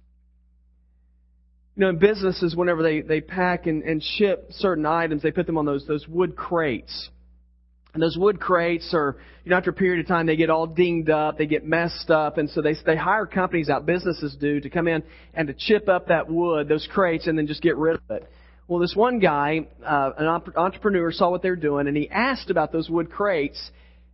You 1.77 1.83
know, 1.83 1.89
in 1.91 1.99
businesses, 1.99 2.57
whenever 2.57 2.83
they, 2.83 3.03
they 3.03 3.21
pack 3.21 3.67
and, 3.67 3.83
and 3.83 4.03
ship 4.03 4.47
certain 4.53 4.87
items, 4.87 5.23
they 5.23 5.31
put 5.31 5.47
them 5.47 5.59
on 5.59 5.67
those, 5.67 5.87
those 5.87 6.09
wood 6.09 6.35
crates. 6.35 7.11
And 7.93 8.03
those 8.03 8.17
wood 8.19 8.41
crates 8.41 8.93
are, 8.95 9.17
you 9.45 9.51
know, 9.51 9.57
after 9.57 9.71
a 9.71 9.75
period 9.75 10.01
of 10.01 10.09
time, 10.09 10.27
they 10.27 10.37
get 10.37 10.51
all 10.51 10.67
dinged 10.67 11.11
up, 11.11 11.39
they 11.39 11.47
get 11.47 11.65
messed 11.67 12.11
up, 12.11 12.39
and 12.39 12.49
so 12.49 12.63
they, 12.63 12.75
they 12.85 12.97
hire 12.97 13.27
companies 13.27 13.69
out, 13.69 13.87
businesses 13.87 14.37
do, 14.41 14.61
to 14.61 14.71
come 14.71 14.89
in 14.89 15.03
and 15.35 15.49
to 15.49 15.55
chip 15.55 15.89
up 15.89 16.09
that 16.09 16.31
wood, 16.31 16.69
those 16.69 16.89
crates, 16.93 17.27
and 17.27 17.39
then 17.39 17.47
just 17.47 17.63
get 17.63 17.77
rid 17.77 17.97
of 17.97 18.03
it. 18.11 18.29
Well, 18.69 18.81
this 18.81 18.95
one 18.95 19.19
guy, 19.19 19.69
uh, 19.85 20.11
an 20.19 20.53
entrepreneur, 20.57 21.13
saw 21.13 21.31
what 21.31 21.43
they 21.43 21.51
were 21.51 21.57
doing, 21.57 21.89
and 21.89 21.97
he 21.97 22.11
asked 22.11 22.51
about 22.51 22.73
those 22.73 22.91
wood 22.91 23.11
crates, 23.11 23.71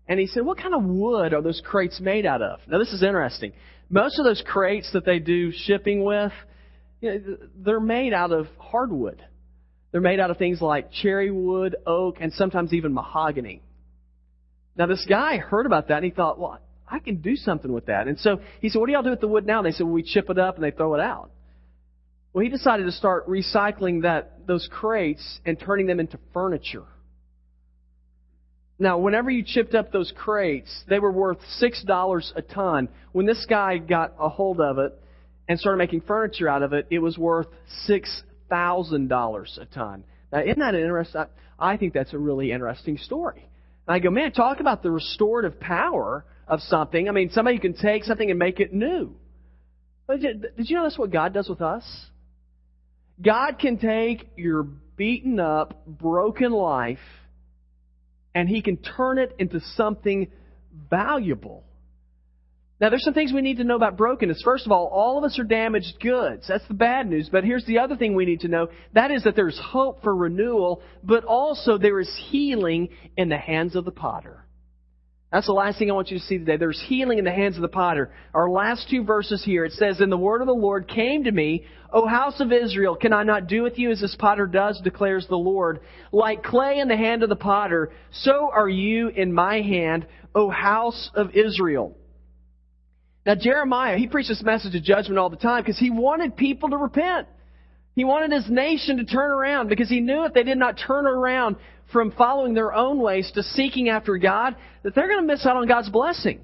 and 0.07 0.20
he 0.20 0.27
said, 0.27 0.44
what 0.44 0.59
kind 0.59 0.75
of 0.75 0.85
wood 0.85 1.33
are 1.33 1.42
those 1.42 1.62
crates 1.64 2.01
made 2.01 2.27
out 2.27 2.42
of? 2.42 2.61
Now, 2.66 2.79
this 2.79 2.92
is 2.92 3.03
interesting. 3.03 3.53
Most 3.88 4.18
of 4.18 4.25
those 4.25 4.42
crates 4.46 4.92
that 4.92 5.05
they 5.05 5.20
do 5.20 5.53
shipping 5.53 6.05
with, 6.05 6.33
you 7.03 7.11
know, 7.11 7.37
they're 7.57 7.81
made 7.81 8.15
out 8.15 8.33
of 8.33 8.47
hardwood. 8.59 9.23
They're 9.91 10.01
made 10.01 10.21
out 10.21 10.31
of 10.31 10.38
things 10.38 10.62
like 10.62 10.91
cherry 10.91 11.31
wood, 11.31 11.77
oak, 11.87 12.17
and 12.21 12.33
sometimes 12.33 12.73
even 12.73 12.95
mahogany. 12.95 13.61
Now, 14.77 14.87
this 14.87 15.05
guy 15.07 15.37
heard 15.37 15.67
about 15.67 15.88
that 15.88 15.97
and 15.97 16.05
he 16.05 16.11
thought, 16.12 16.38
well, 16.38 16.59
I 16.88 17.01
can 17.01 17.17
do 17.17 17.37
something 17.37 17.71
with 17.71 17.87
that. 17.87 18.07
And 18.07 18.19
so 18.19 18.41
he 18.61 18.69
said, 18.69 18.79
what 18.79 18.87
do 18.87 18.93
y'all 18.93 19.03
do 19.03 19.11
with 19.11 19.21
the 19.21 19.29
wood 19.29 19.45
now? 19.45 19.59
And 19.59 19.67
they 19.67 19.73
said, 19.73 19.85
well, 19.85 19.93
we 19.93 20.03
chip 20.03 20.31
it 20.31 20.38
up 20.38 20.55
and 20.55 20.65
they 20.65 20.71
throw 20.71 20.95
it 20.95 21.01
out. 21.01 21.31
Well, 22.33 22.45
he 22.45 22.49
decided 22.49 22.85
to 22.85 22.93
start 22.93 23.29
recycling 23.29 24.03
that, 24.03 24.47
those 24.47 24.67
crates 24.71 25.41
and 25.45 25.59
turning 25.59 25.87
them 25.87 26.01
into 26.01 26.19
furniture. 26.33 26.85
Now, 28.79 28.99
whenever 28.99 29.31
you 29.31 29.45
chipped 29.45 29.75
up 29.75 29.93
those 29.93 30.12
crates, 30.17 30.71
they 30.88 30.99
were 30.99 31.12
worth 31.12 31.38
$6 31.61 32.33
a 32.37 32.43
ton. 32.43 32.88
When 33.11 33.27
this 33.27 33.45
guy 33.49 33.79
got 33.79 34.15
a 34.19 34.29
hold 34.29 34.61
of 34.61 34.79
it 34.79 34.99
and 35.48 35.59
started 35.59 35.78
making 35.78 36.02
furniture 36.02 36.48
out 36.48 36.62
of 36.62 36.72
it, 36.72 36.87
it 36.90 37.00
was 37.00 37.18
worth 37.18 37.48
$6,000 37.88 39.59
a 39.61 39.64
ton. 39.66 40.05
Now, 40.33 40.40
isn't 40.40 40.59
that 40.59 40.74
interesting? 40.74 41.24
I 41.59 41.76
think 41.76 41.92
that's 41.92 42.12
a 42.12 42.18
really 42.18 42.52
interesting 42.52 42.96
story. 42.96 43.48
And 43.87 43.94
I 43.94 43.98
go, 43.98 44.11
man, 44.11 44.33
talk 44.33 44.61
about 44.61 44.83
the 44.83 44.90
restorative 44.90 45.61
power 45.61 46.24
of 46.46 46.61
something. 46.61 47.09
I 47.09 47.12
mean, 47.12 47.31
somebody 47.31 47.59
can 47.59 47.74
take 47.74 48.05
something 48.05 48.31
and 48.31 48.38
make 48.38 48.61
it 48.61 48.72
new. 48.72 49.14
Did 50.09 50.46
you 50.57 50.76
know 50.76 50.83
that's 50.85 50.98
what 50.98 51.11
God 51.11 51.33
does 51.33 51.48
with 51.48 51.61
us? 51.61 51.85
God 53.20 53.59
can 53.59 53.78
take 53.78 54.31
your 54.37 54.64
beaten 54.96 55.38
up, 55.40 55.87
broken 55.87 56.52
life, 56.52 56.98
and 58.35 58.48
He 58.48 58.62
can 58.62 58.76
turn 58.78 59.18
it 59.18 59.35
into 59.38 59.61
something 59.76 60.31
valuable. 60.90 61.64
Now, 62.83 62.90
there's 62.90 63.05
some 63.05 63.14
things 63.14 63.33
we 63.33 63.42
need 63.42 63.59
to 63.59 63.64
know 63.64 63.77
about 63.77 63.97
brokenness. 63.97 64.42
First 64.42 64.66
of 64.66 64.73
all, 64.73 64.88
all 64.88 65.16
of 65.16 65.23
us 65.23 65.38
are 65.38 65.45
damaged 65.45 66.01
goods. 66.01 66.47
That's 66.49 66.66
the 66.66 66.75
bad 66.75 67.09
news. 67.09 67.29
But 67.31 67.45
here's 67.45 67.64
the 67.64 67.79
other 67.79 67.95
thing 67.95 68.16
we 68.16 68.25
need 68.25 68.40
to 68.40 68.49
know. 68.49 68.71
That 68.92 69.12
is 69.12 69.23
that 69.23 69.37
there's 69.37 69.57
hope 69.57 70.03
for 70.03 70.12
renewal, 70.12 70.83
but 71.05 71.23
also 71.23 71.79
there 71.79 72.01
is 72.01 72.12
healing 72.29 72.88
in 73.16 73.29
the 73.29 73.38
hands 73.38 73.77
of 73.77 73.85
the 73.85 73.92
potter. 73.92 74.45
That's 75.31 75.47
the 75.47 75.53
last 75.53 75.79
thing 75.79 75.92
I 75.92 75.95
want 75.95 76.11
you 76.11 76.18
to 76.18 76.25
see 76.25 76.38
today. 76.38 76.57
There's 76.57 76.83
healing 76.88 77.18
in 77.18 77.25
the 77.25 77.31
hands 77.31 77.55
of 77.55 77.62
the 77.62 77.68
potter. 77.68 78.11
Our 78.35 78.51
last 78.51 78.90
two 78.90 79.05
verses 79.05 79.45
here, 79.45 79.64
it 79.64 79.75
says, 79.75 80.01
And 80.01 80.11
the 80.11 80.16
word 80.16 80.40
of 80.40 80.49
the 80.49 80.53
Lord 80.53 80.88
came 80.88 81.23
to 81.23 81.31
me, 81.31 81.64
O 81.92 82.09
house 82.09 82.40
of 82.40 82.51
Israel, 82.51 82.97
can 82.97 83.12
I 83.12 83.23
not 83.23 83.47
do 83.47 83.62
with 83.62 83.79
you 83.79 83.92
as 83.92 84.01
this 84.01 84.16
potter 84.18 84.49
does, 84.49 84.81
declares 84.83 85.29
the 85.29 85.37
Lord? 85.37 85.83
Like 86.11 86.42
clay 86.42 86.81
in 86.81 86.88
the 86.88 86.97
hand 86.97 87.23
of 87.23 87.29
the 87.29 87.37
potter, 87.37 87.92
so 88.11 88.51
are 88.53 88.68
you 88.68 89.07
in 89.07 89.33
my 89.33 89.61
hand, 89.61 90.05
O 90.35 90.51
house 90.51 91.12
of 91.14 91.31
Israel. 91.37 91.97
Now, 93.24 93.35
Jeremiah, 93.37 93.96
he 93.98 94.08
preached 94.08 94.28
this 94.28 94.42
message 94.42 94.74
of 94.74 94.82
judgment 94.82 95.18
all 95.18 95.30
the 95.30 95.37
time 95.37 95.62
because 95.62 95.78
he 95.78 95.90
wanted 95.90 96.37
people 96.37 96.70
to 96.70 96.76
repent. 96.76 97.28
He 97.94 98.04
wanted 98.04 98.32
his 98.32 98.50
nation 98.50 98.96
to 98.96 99.04
turn 99.04 99.30
around 99.30 99.68
because 99.68 99.88
he 99.88 100.00
knew 100.00 100.24
if 100.24 100.32
they 100.32 100.42
did 100.42 100.58
not 100.58 100.80
turn 100.87 101.06
around 101.06 101.56
from 101.92 102.11
following 102.12 102.54
their 102.54 102.72
own 102.72 102.98
ways 103.00 103.30
to 103.35 103.42
seeking 103.42 103.88
after 103.90 104.16
God, 104.16 104.56
that 104.82 104.94
they're 104.94 105.08
going 105.08 105.20
to 105.20 105.26
miss 105.26 105.44
out 105.46 105.56
on 105.56 105.68
God's 105.68 105.90
blessing. 105.90 106.40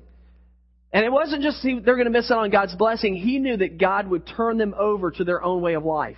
And 0.93 1.05
it 1.05 1.11
wasn't 1.11 1.43
just 1.43 1.63
they're 1.63 1.81
going 1.81 2.05
to 2.05 2.11
miss 2.11 2.31
out 2.31 2.39
on 2.39 2.51
God's 2.51 2.75
blessing. 2.75 3.15
He 3.15 3.39
knew 3.39 3.57
that 3.57 3.79
God 3.79 4.09
would 4.09 4.27
turn 4.27 4.59
them 4.59 4.75
over 4.79 5.11
to 5.11 5.25
their 5.25 5.43
own 5.43 5.63
way 5.63 5.75
of 5.75 5.85
life. 5.85 6.17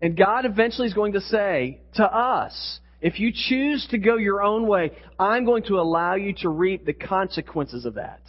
And 0.00 0.16
God 0.16 0.44
eventually 0.44 0.86
is 0.86 0.94
going 0.94 1.14
to 1.14 1.20
say 1.20 1.80
to 1.94 2.04
us, 2.04 2.80
if 3.00 3.18
you 3.18 3.32
choose 3.32 3.86
to 3.90 3.98
go 3.98 4.16
your 4.16 4.42
own 4.42 4.66
way, 4.66 4.92
I'm 5.18 5.44
going 5.44 5.64
to 5.64 5.78
allow 5.78 6.14
you 6.14 6.34
to 6.38 6.48
reap 6.48 6.84
the 6.84 6.92
consequences 6.92 7.84
of 7.84 7.94
that. 7.94 8.20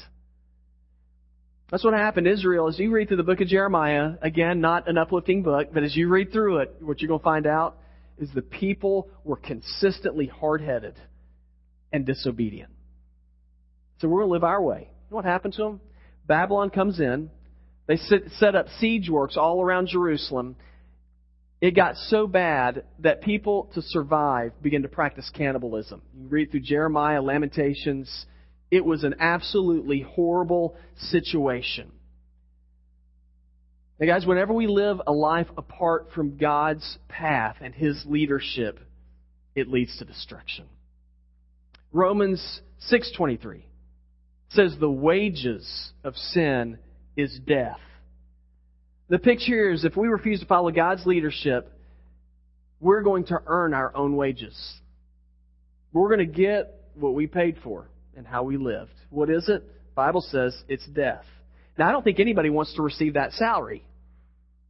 That's 1.71 1.84
what 1.84 1.93
happened 1.93 2.25
to 2.25 2.32
Israel. 2.32 2.67
As 2.67 2.79
you 2.79 2.89
read 2.89 3.10
through 3.10 3.17
the 3.17 3.23
book 3.23 3.41
of 3.41 3.47
Jeremiah, 3.47 4.13
again, 4.23 4.60
not 4.60 4.88
an 4.89 4.97
uplifting 4.97 5.43
book, 5.43 5.69
but 5.71 5.84
as 5.84 5.95
you 5.95 6.10
read 6.10 6.32
through 6.32 6.60
it, 6.60 6.75
what 6.79 6.99
you're 6.99 7.08
going 7.08 7.19
to 7.19 7.23
find 7.23 7.45
out 7.45 7.77
is 8.17 8.29
the 8.34 8.41
people 8.41 9.08
were 9.23 9.36
consistently 9.38 10.25
hard 10.25 10.62
headed 10.62 10.95
and 11.93 12.08
disobedient. 12.08 12.71
So 13.99 14.08
we're 14.08 14.21
going 14.21 14.29
to 14.29 14.34
live 14.34 14.43
our 14.43 14.62
way. 14.62 14.79
You 14.79 15.12
know 15.12 15.17
what 15.17 15.25
happened 15.25 15.53
to 15.55 15.63
them? 15.63 15.82
Babylon 16.25 16.71
comes 16.71 16.99
in. 16.99 17.29
They 17.86 17.97
set 17.97 18.55
up 18.55 18.67
siege 18.79 19.10
works 19.10 19.38
all 19.38 19.62
around 19.62 19.89
Jerusalem. 19.89 20.55
It 21.62 21.75
got 21.75 21.95
so 21.97 22.25
bad 22.25 22.84
that 22.99 23.21
people, 23.21 23.69
to 23.75 23.82
survive, 23.82 24.53
began 24.62 24.84
to 24.84 24.88
practice 24.88 25.29
cannibalism. 25.36 26.01
You 26.17 26.27
read 26.29 26.51
through 26.51 26.62
Jeremiah, 26.62 27.21
Lamentations, 27.21 28.25
it 28.71 28.86
was 28.86 29.03
an 29.03 29.15
absolutely 29.19 30.01
horrible 30.01 30.75
situation. 31.10 31.91
Now, 33.99 34.08
guys, 34.08 34.25
whenever 34.25 34.53
we 34.53 34.67
live 34.67 35.01
a 35.05 35.12
life 35.12 35.47
apart 35.58 36.10
from 36.13 36.38
God's 36.38 36.97
path 37.08 37.58
and 37.62 37.73
His 37.73 38.05
leadership, 38.05 38.79
it 39.55 39.67
leads 39.67 39.97
to 39.97 40.05
destruction. 40.05 40.65
Romans 41.91 42.62
6:23 42.89 43.63
says 44.49 44.77
the 44.79 44.89
wages 44.89 45.91
of 46.03 46.15
sin 46.15 46.77
is 47.17 47.38
death. 47.39 47.79
The 49.10 49.19
picture 49.19 49.71
is 49.71 49.84
if 49.84 49.97
we 49.97 50.08
refuse 50.08 50.39
to 50.39 50.45
follow 50.45 50.71
God's 50.71 51.05
leadership, 51.05 51.71
we're 52.79 53.01
going 53.01 53.25
to 53.25 53.41
earn 53.47 53.73
our 53.73 53.95
own 53.95 54.15
wages. 54.15 54.79
We're 55.91 56.15
going 56.15 56.19
to 56.19 56.34
get 56.34 56.73
what 56.93 57.15
we 57.15 57.27
paid 57.27 57.58
for 57.63 57.89
and 58.19 58.27
how 58.27 58.43
we 58.43 58.58
lived. 58.58 58.91
What 59.10 59.29
is 59.29 59.47
it? 59.47 59.65
The 59.65 59.95
Bible 59.95 60.19
says 60.19 60.53
it's 60.67 60.86
death. 60.88 61.23
Now, 61.77 61.88
I 61.88 61.93
don't 61.93 62.03
think 62.03 62.19
anybody 62.19 62.49
wants 62.49 62.75
to 62.75 62.82
receive 62.82 63.13
that 63.13 63.32
salary. 63.32 63.86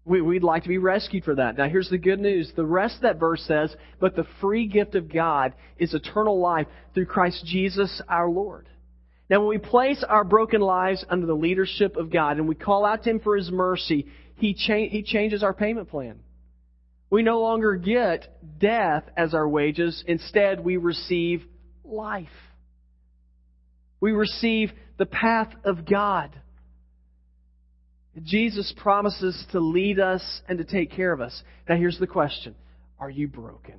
We, 0.05 0.21
would 0.21 0.43
like 0.43 0.63
to 0.63 0.69
be 0.69 0.77
rescued 0.77 1.23
for 1.23 1.33
that. 1.33 1.57
Now, 1.57 1.67
here's 1.67 1.89
the 1.89 1.97
good 1.97 2.19
news. 2.19 2.51
The 2.55 2.63
rest 2.63 2.97
of 2.97 3.01
that 3.01 3.19
verse 3.19 3.41
says, 3.47 3.75
But 3.99 4.15
the 4.15 4.27
free 4.39 4.67
gift 4.67 4.93
of 4.93 5.11
God 5.11 5.53
is 5.79 5.95
eternal 5.95 6.39
life 6.39 6.67
through 6.93 7.07
Christ 7.07 7.43
Jesus 7.45 8.01
our 8.07 8.29
Lord. 8.29 8.69
Now, 9.31 9.39
when 9.39 9.49
we 9.49 9.57
place 9.57 10.03
our 10.07 10.23
broken 10.23 10.61
lives 10.61 11.03
under 11.09 11.25
the 11.25 11.33
leadership 11.33 11.97
of 11.97 12.11
God 12.11 12.37
and 12.37 12.47
we 12.47 12.55
call 12.55 12.85
out 12.85 13.03
to 13.03 13.09
Him 13.09 13.19
for 13.19 13.35
His 13.35 13.49
mercy, 13.49 14.05
He, 14.35 14.53
cha- 14.53 14.89
he 14.89 15.01
changes 15.03 15.41
our 15.41 15.53
payment 15.55 15.89
plan. 15.89 16.19
We 17.09 17.23
no 17.23 17.39
longer 17.41 17.75
get 17.77 18.27
death 18.59 19.05
as 19.17 19.33
our 19.33 19.49
wages. 19.49 20.03
Instead, 20.05 20.63
we 20.63 20.77
receive 20.77 21.43
life. 21.83 22.27
We 24.01 24.11
receive 24.11 24.71
the 24.97 25.05
path 25.05 25.49
of 25.63 25.85
God. 25.85 26.31
Jesus 28.23 28.73
promises 28.77 29.45
to 29.51 29.59
lead 29.59 29.99
us 29.99 30.41
and 30.47 30.57
to 30.57 30.63
take 30.63 30.91
care 30.91 31.13
of 31.13 31.21
us. 31.21 31.41
Now, 31.67 31.75
here's 31.75 31.99
the 31.99 32.07
question 32.07 32.55
Are 32.99 33.09
you 33.09 33.27
broken? 33.27 33.75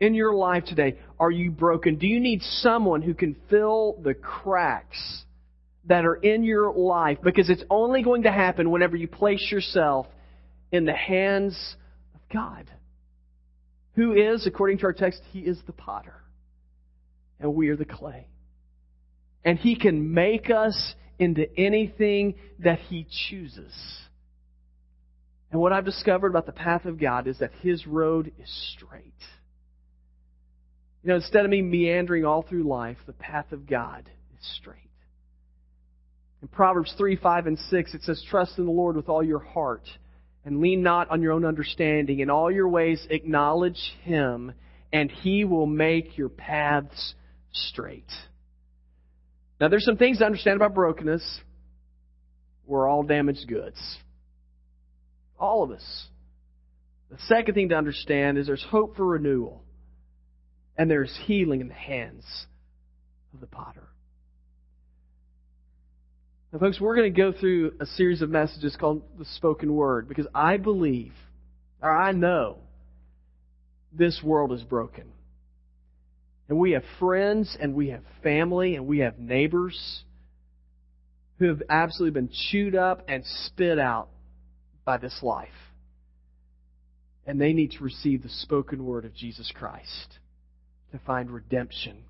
In 0.00 0.14
your 0.14 0.34
life 0.34 0.64
today, 0.64 0.98
are 1.18 1.30
you 1.30 1.50
broken? 1.50 1.96
Do 1.96 2.06
you 2.06 2.20
need 2.20 2.42
someone 2.42 3.02
who 3.02 3.14
can 3.14 3.34
fill 3.50 3.98
the 4.02 4.14
cracks 4.14 5.24
that 5.86 6.04
are 6.04 6.14
in 6.14 6.44
your 6.44 6.72
life? 6.72 7.18
Because 7.22 7.50
it's 7.50 7.64
only 7.68 8.02
going 8.02 8.22
to 8.22 8.30
happen 8.30 8.70
whenever 8.70 8.96
you 8.96 9.08
place 9.08 9.50
yourself 9.50 10.06
in 10.70 10.84
the 10.84 10.94
hands 10.94 11.76
of 12.14 12.20
God. 12.32 12.70
Who 13.94 14.12
is, 14.12 14.46
according 14.46 14.78
to 14.78 14.84
our 14.84 14.92
text, 14.92 15.20
He 15.32 15.40
is 15.40 15.58
the 15.66 15.72
potter 15.72 16.17
and 17.40 17.54
we 17.54 17.68
are 17.68 17.76
the 17.76 17.84
clay. 17.84 18.26
And 19.44 19.58
He 19.58 19.76
can 19.76 20.12
make 20.12 20.50
us 20.50 20.94
into 21.18 21.46
anything 21.58 22.34
that 22.60 22.78
He 22.78 23.06
chooses. 23.28 23.72
And 25.50 25.60
what 25.60 25.72
I've 25.72 25.84
discovered 25.84 26.28
about 26.28 26.46
the 26.46 26.52
path 26.52 26.84
of 26.84 27.00
God 27.00 27.26
is 27.26 27.38
that 27.38 27.52
His 27.62 27.86
road 27.86 28.32
is 28.38 28.74
straight. 28.76 29.14
You 31.02 31.10
know, 31.10 31.16
instead 31.16 31.44
of 31.44 31.50
me 31.50 31.62
meandering 31.62 32.24
all 32.24 32.42
through 32.42 32.64
life, 32.64 32.98
the 33.06 33.12
path 33.12 33.52
of 33.52 33.66
God 33.66 34.10
is 34.38 34.56
straight. 34.56 34.76
In 36.42 36.48
Proverbs 36.48 36.94
3, 36.98 37.16
5, 37.16 37.46
and 37.46 37.58
6, 37.58 37.94
it 37.94 38.02
says, 38.02 38.22
Trust 38.28 38.58
in 38.58 38.66
the 38.66 38.70
Lord 38.70 38.96
with 38.96 39.08
all 39.08 39.22
your 39.22 39.38
heart, 39.38 39.88
and 40.44 40.60
lean 40.60 40.82
not 40.82 41.10
on 41.10 41.22
your 41.22 41.32
own 41.32 41.44
understanding. 41.44 42.20
In 42.20 42.30
all 42.30 42.50
your 42.50 42.68
ways 42.68 43.06
acknowledge 43.10 43.96
Him, 44.02 44.52
and 44.92 45.10
He 45.10 45.44
will 45.44 45.66
make 45.66 46.16
your 46.18 46.28
paths 46.28 47.14
straight. 47.52 48.10
Now, 49.60 49.68
there's 49.68 49.84
some 49.84 49.96
things 49.96 50.18
to 50.18 50.24
understand 50.24 50.56
about 50.56 50.74
brokenness. 50.74 51.40
We're 52.66 52.88
all 52.88 53.02
damaged 53.02 53.48
goods. 53.48 53.78
All 55.38 55.62
of 55.62 55.70
us. 55.70 56.06
The 57.10 57.18
second 57.26 57.54
thing 57.54 57.70
to 57.70 57.74
understand 57.74 58.38
is 58.38 58.46
there's 58.46 58.64
hope 58.70 58.96
for 58.96 59.06
renewal, 59.06 59.62
and 60.76 60.90
there's 60.90 61.16
healing 61.24 61.60
in 61.60 61.68
the 61.68 61.74
hands 61.74 62.24
of 63.32 63.40
the 63.40 63.46
potter. 63.46 63.88
Now, 66.52 66.58
folks, 66.58 66.80
we're 66.80 66.96
going 66.96 67.12
to 67.12 67.16
go 67.16 67.32
through 67.32 67.74
a 67.80 67.86
series 67.86 68.22
of 68.22 68.30
messages 68.30 68.76
called 68.76 69.02
the 69.18 69.24
spoken 69.36 69.74
word 69.74 70.08
because 70.08 70.26
I 70.34 70.56
believe, 70.56 71.12
or 71.82 71.90
I 71.90 72.12
know, 72.12 72.58
this 73.92 74.20
world 74.22 74.52
is 74.52 74.62
broken. 74.62 75.12
And 76.48 76.58
we 76.58 76.72
have 76.72 76.84
friends 76.98 77.56
and 77.60 77.74
we 77.74 77.88
have 77.88 78.02
family 78.22 78.76
and 78.76 78.86
we 78.86 79.00
have 79.00 79.18
neighbors 79.18 80.04
who 81.38 81.46
have 81.46 81.62
absolutely 81.68 82.20
been 82.20 82.30
chewed 82.50 82.74
up 82.74 83.04
and 83.08 83.24
spit 83.44 83.78
out 83.78 84.08
by 84.84 84.96
this 84.96 85.20
life. 85.22 85.48
And 87.26 87.40
they 87.40 87.52
need 87.52 87.72
to 87.72 87.84
receive 87.84 88.22
the 88.22 88.28
spoken 88.30 88.84
word 88.86 89.04
of 89.04 89.14
Jesus 89.14 89.52
Christ 89.54 90.18
to 90.92 90.98
find 91.00 91.30
redemption 91.30 92.04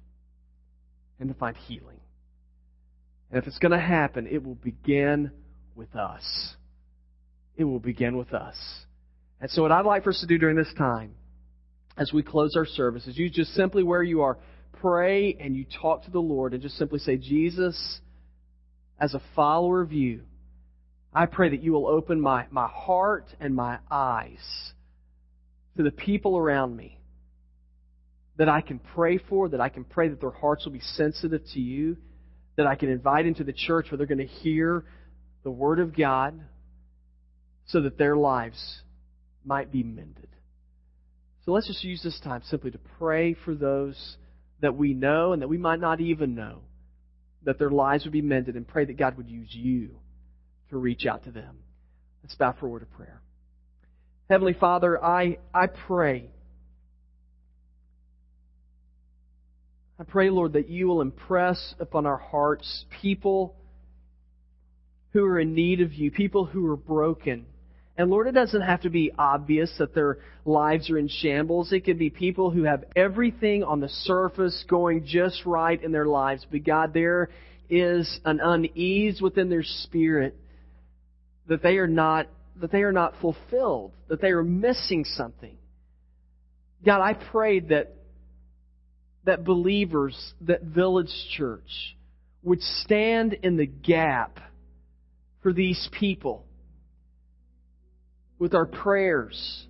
and 1.19 1.29
to 1.29 1.35
find 1.35 1.57
healing. 1.57 2.01
And 3.31 3.43
if 3.43 3.47
it's 3.47 3.59
going 3.59 3.73
to 3.73 3.81
happen, 3.81 4.29
it 4.29 4.45
will 4.45 4.55
begin 4.55 5.33
with 5.75 5.95
us. 5.97 6.55
It 7.57 7.65
will 7.65 7.81
begin 7.81 8.17
with 8.17 8.33
us. 8.33 8.57
And 9.41 9.51
so, 9.51 9.63
what 9.63 9.73
I'd 9.73 9.85
like 9.85 10.05
for 10.05 10.11
us 10.11 10.21
to 10.21 10.27
do 10.27 10.39
during 10.39 10.57
this 10.57 10.73
time, 10.79 11.15
as 11.99 12.13
we 12.13 12.23
close 12.23 12.57
our 12.57 12.65
services. 12.65 13.19
you 13.19 13.29
just 13.29 13.53
simply 13.55 13.83
where 13.83 14.03
you 14.03 14.23
are, 14.23 14.39
pray 14.81 15.37
and 15.41 15.57
you 15.57 15.67
talk 15.83 16.05
to 16.05 16.11
the 16.11 16.21
Lord 16.21 16.55
and 16.55 16.63
just 16.63 16.77
simply 16.77 17.01
say, 17.01 17.17
Jesus, 17.17 18.01
as 19.01 19.15
a 19.15 19.23
follower 19.35 19.81
of 19.81 19.93
you, 19.93 20.23
I 21.13 21.27
pray 21.27 21.51
that 21.51 21.63
you 21.63 21.73
will 21.73 21.89
open 21.89 22.21
my, 22.21 22.47
my 22.51 22.69
heart 22.69 23.27
and 23.41 23.55
my 23.55 23.79
eyes 23.91 24.73
to 25.77 25.83
the 25.83 25.91
people 25.91 26.37
around 26.39 26.77
me 26.77 27.01
that 28.37 28.49
I 28.49 28.61
can 28.61 28.79
pray 28.79 29.19
for, 29.19 29.49
that 29.49 29.61
I 29.61 29.69
can 29.69 29.83
pray 29.83 30.09
that 30.09 30.21
their 30.21 30.31
hearts 30.31 30.65
will 30.65 30.73
be 30.73 30.81
sensitive 30.81 31.43
to 31.55 31.61
you, 31.61 31.97
that 32.57 32.67
I 32.67 32.77
can 32.77 32.89
invite 32.89 33.27
into 33.27 33.43
the 33.43 33.53
church 33.53 33.91
where 33.91 33.99
they're 33.99 34.07
going 34.07 34.19
to 34.19 34.27
hear 34.27 34.85
the 35.43 35.51
Word 35.51 35.81
of 35.81 35.97
God 35.97 36.41
so 37.67 37.81
that 37.81 37.99
their 37.99 38.17
lives 38.17 38.83
might 39.45 39.73
be 39.73 39.83
mended. 39.83 40.29
So 41.49 41.53
let's 41.53 41.67
just 41.67 41.83
use 41.83 42.03
this 42.03 42.21
time 42.21 42.43
simply 42.51 42.73
to 42.73 42.79
pray 42.99 43.33
for 43.33 43.55
those 43.55 44.19
that 44.61 44.77
we 44.77 44.93
know 44.93 45.33
and 45.33 45.41
that 45.41 45.49
we 45.49 45.57
might 45.57 45.81
not 45.81 45.99
even 45.99 46.35
know, 46.35 46.59
that 47.45 47.59
their 47.59 47.71
lives 47.71 48.05
would 48.05 48.13
be 48.13 48.21
mended, 48.21 48.55
and 48.55 48.69
pray 48.69 48.85
that 48.85 48.99
God 48.99 49.17
would 49.17 49.31
use 49.31 49.49
you 49.53 49.93
to 50.69 50.77
reach 50.77 51.07
out 51.07 51.25
to 51.25 51.31
them. 51.31 51.57
Let's 52.23 52.35
bow 52.35 52.55
for 52.61 52.67
a 52.67 52.69
word 52.69 52.83
of 52.83 52.91
prayer. 52.91 53.23
Heavenly 54.29 54.53
Father, 54.53 55.03
I, 55.03 55.39
I 55.55 55.69
pray 55.69 56.29
I 59.99 60.05
pray, 60.05 60.29
Lord, 60.29 60.53
that 60.53 60.69
you 60.69 60.87
will 60.87 61.01
impress 61.01 61.75
upon 61.81 62.05
our 62.05 62.19
hearts 62.19 62.85
people 63.01 63.57
who 65.15 65.25
are 65.25 65.41
in 65.41 65.55
need 65.55 65.81
of 65.81 65.95
you, 65.95 66.11
people 66.11 66.45
who 66.45 66.71
are 66.71 66.77
broken. 66.77 67.47
And 67.99 68.11
Lord, 68.11 68.29
it 68.29 68.33
doesn't 68.33 68.61
have 68.61 68.83
to 68.83 68.91
be 68.91 69.11
obvious 69.19 69.75
that 69.79 69.93
their 69.93 70.19
lives 70.45 70.89
are 70.89 70.99
in 70.99 71.09
shambles. 71.09 71.73
It 71.73 71.81
could 71.81 71.99
be 71.99 72.11
people 72.11 72.53
who 72.53 72.63
have 72.63 72.85
everything 72.95 73.65
on 73.65 73.81
the 73.81 73.89
surface 73.89 74.65
going 74.69 75.05
just 75.05 75.45
right 75.45 75.83
in 75.83 75.91
their 75.91 76.07
lives. 76.07 76.47
But 76.49 76.63
God, 76.63 76.95
there 76.95 77.29
is 77.69 78.21
an 78.25 78.39
unease 78.41 79.21
within 79.21 79.51
their 79.51 79.65
spirit 79.65 80.37
that 81.49 81.61
they 81.61 81.77
are 81.79 81.89
not 81.89 82.29
that 82.61 82.71
they 82.73 82.83
are 82.83 82.93
not 82.93 83.15
fulfilled, 83.21 83.93
that 84.09 84.21
they 84.21 84.31
are 84.31 84.43
missing 84.43 85.05
something. 85.05 85.57
God, 86.85 87.01
I 87.01 87.15
pray 87.15 87.61
that 87.61 87.95
that 89.25 89.45
believers, 89.45 90.35
that 90.43 90.63
village 90.63 91.13
church, 91.37 91.97
would 92.45 92.63
stand 92.63 93.35
in 93.35 93.57
the 93.57 93.67
gap 93.67 94.39
for 95.43 95.53
these 95.53 95.89
people 95.99 96.45
with 98.39 98.55
our 98.55 98.67
prayers. 98.67 99.67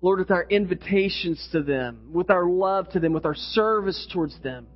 Lord, 0.00 0.18
with 0.18 0.30
our 0.30 0.44
invitations 0.44 1.48
to 1.52 1.62
them, 1.62 2.10
with 2.12 2.30
our 2.30 2.46
love 2.46 2.90
to 2.90 3.00
them, 3.00 3.12
with 3.12 3.24
our 3.24 3.34
service 3.34 4.06
towards 4.12 4.38
them. 4.42 4.66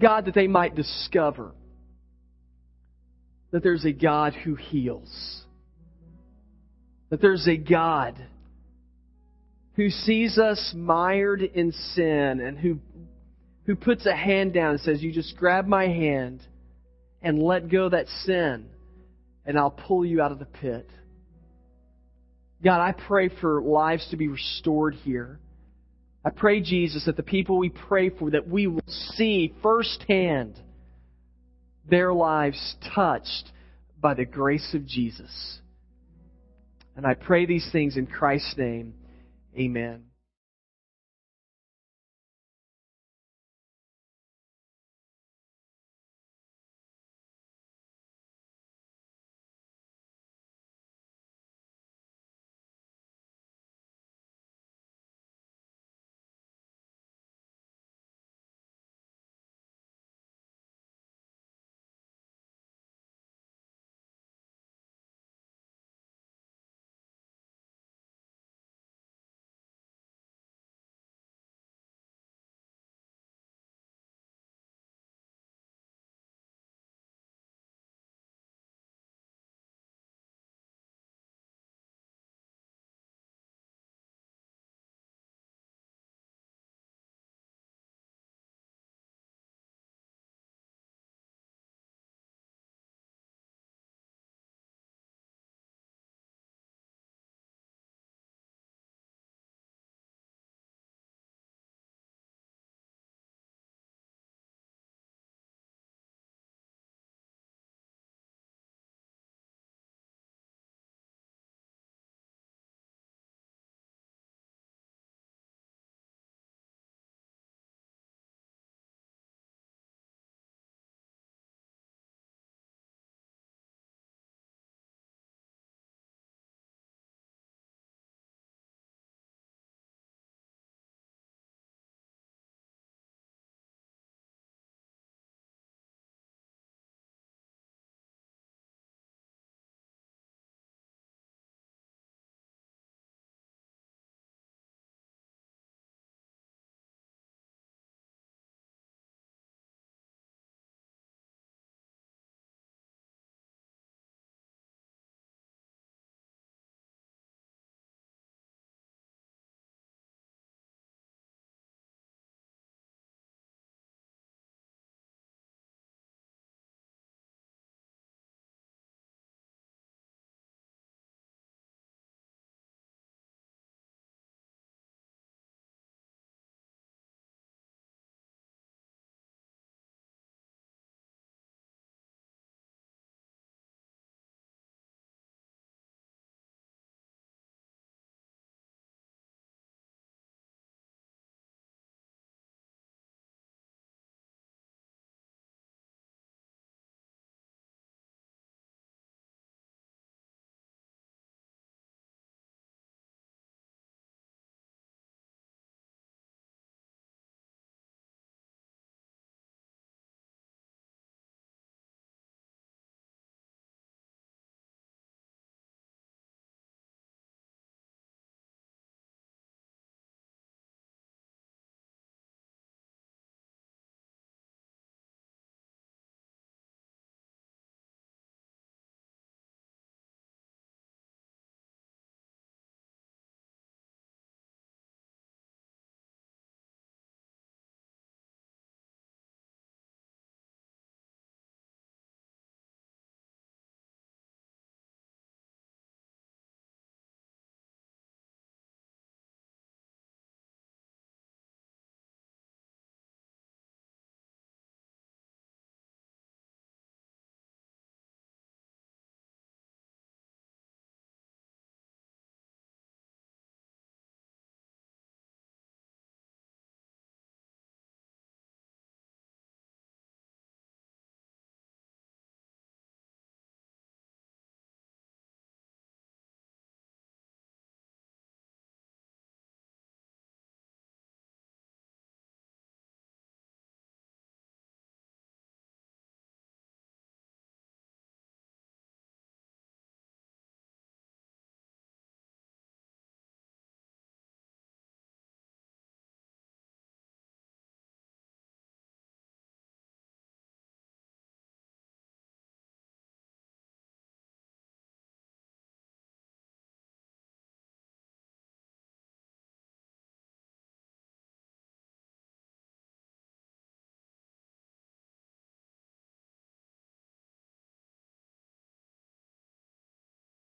God, 0.00 0.26
that 0.26 0.34
they 0.34 0.48
might 0.48 0.74
discover 0.74 1.52
that 3.50 3.62
there's 3.62 3.84
a 3.84 3.92
God 3.92 4.34
who 4.34 4.54
heals. 4.54 5.42
That 7.10 7.20
there's 7.20 7.48
a 7.48 7.56
God 7.56 8.16
who 9.74 9.88
sees 9.90 10.38
us 10.38 10.74
mired 10.76 11.40
in 11.40 11.72
sin 11.94 12.40
and 12.40 12.58
who, 12.58 12.80
who 13.64 13.76
puts 13.76 14.04
a 14.06 14.14
hand 14.14 14.52
down 14.52 14.72
and 14.72 14.80
says, 14.80 15.02
You 15.02 15.12
just 15.12 15.36
grab 15.36 15.66
my 15.66 15.86
hand 15.86 16.40
and 17.22 17.40
let 17.40 17.70
go 17.70 17.88
that 17.88 18.08
sin, 18.24 18.66
and 19.48 19.58
I'll 19.58 19.70
pull 19.70 20.04
you 20.04 20.20
out 20.20 20.30
of 20.30 20.38
the 20.38 20.44
pit. 20.44 20.88
God, 22.62 22.80
I 22.80 22.92
pray 22.92 23.30
for 23.40 23.62
lives 23.62 24.06
to 24.10 24.16
be 24.16 24.28
restored 24.28 24.94
here. 24.94 25.40
I 26.22 26.30
pray, 26.30 26.60
Jesus, 26.60 27.06
that 27.06 27.16
the 27.16 27.22
people 27.22 27.56
we 27.56 27.70
pray 27.70 28.10
for, 28.10 28.30
that 28.30 28.46
we 28.46 28.66
will 28.66 28.82
see 28.86 29.54
firsthand 29.62 30.60
their 31.88 32.12
lives 32.12 32.76
touched 32.94 33.50
by 33.98 34.12
the 34.12 34.26
grace 34.26 34.74
of 34.74 34.84
Jesus. 34.86 35.60
And 36.94 37.06
I 37.06 37.14
pray 37.14 37.46
these 37.46 37.68
things 37.72 37.96
in 37.96 38.06
Christ's 38.06 38.54
name. 38.58 38.92
Amen. 39.56 40.07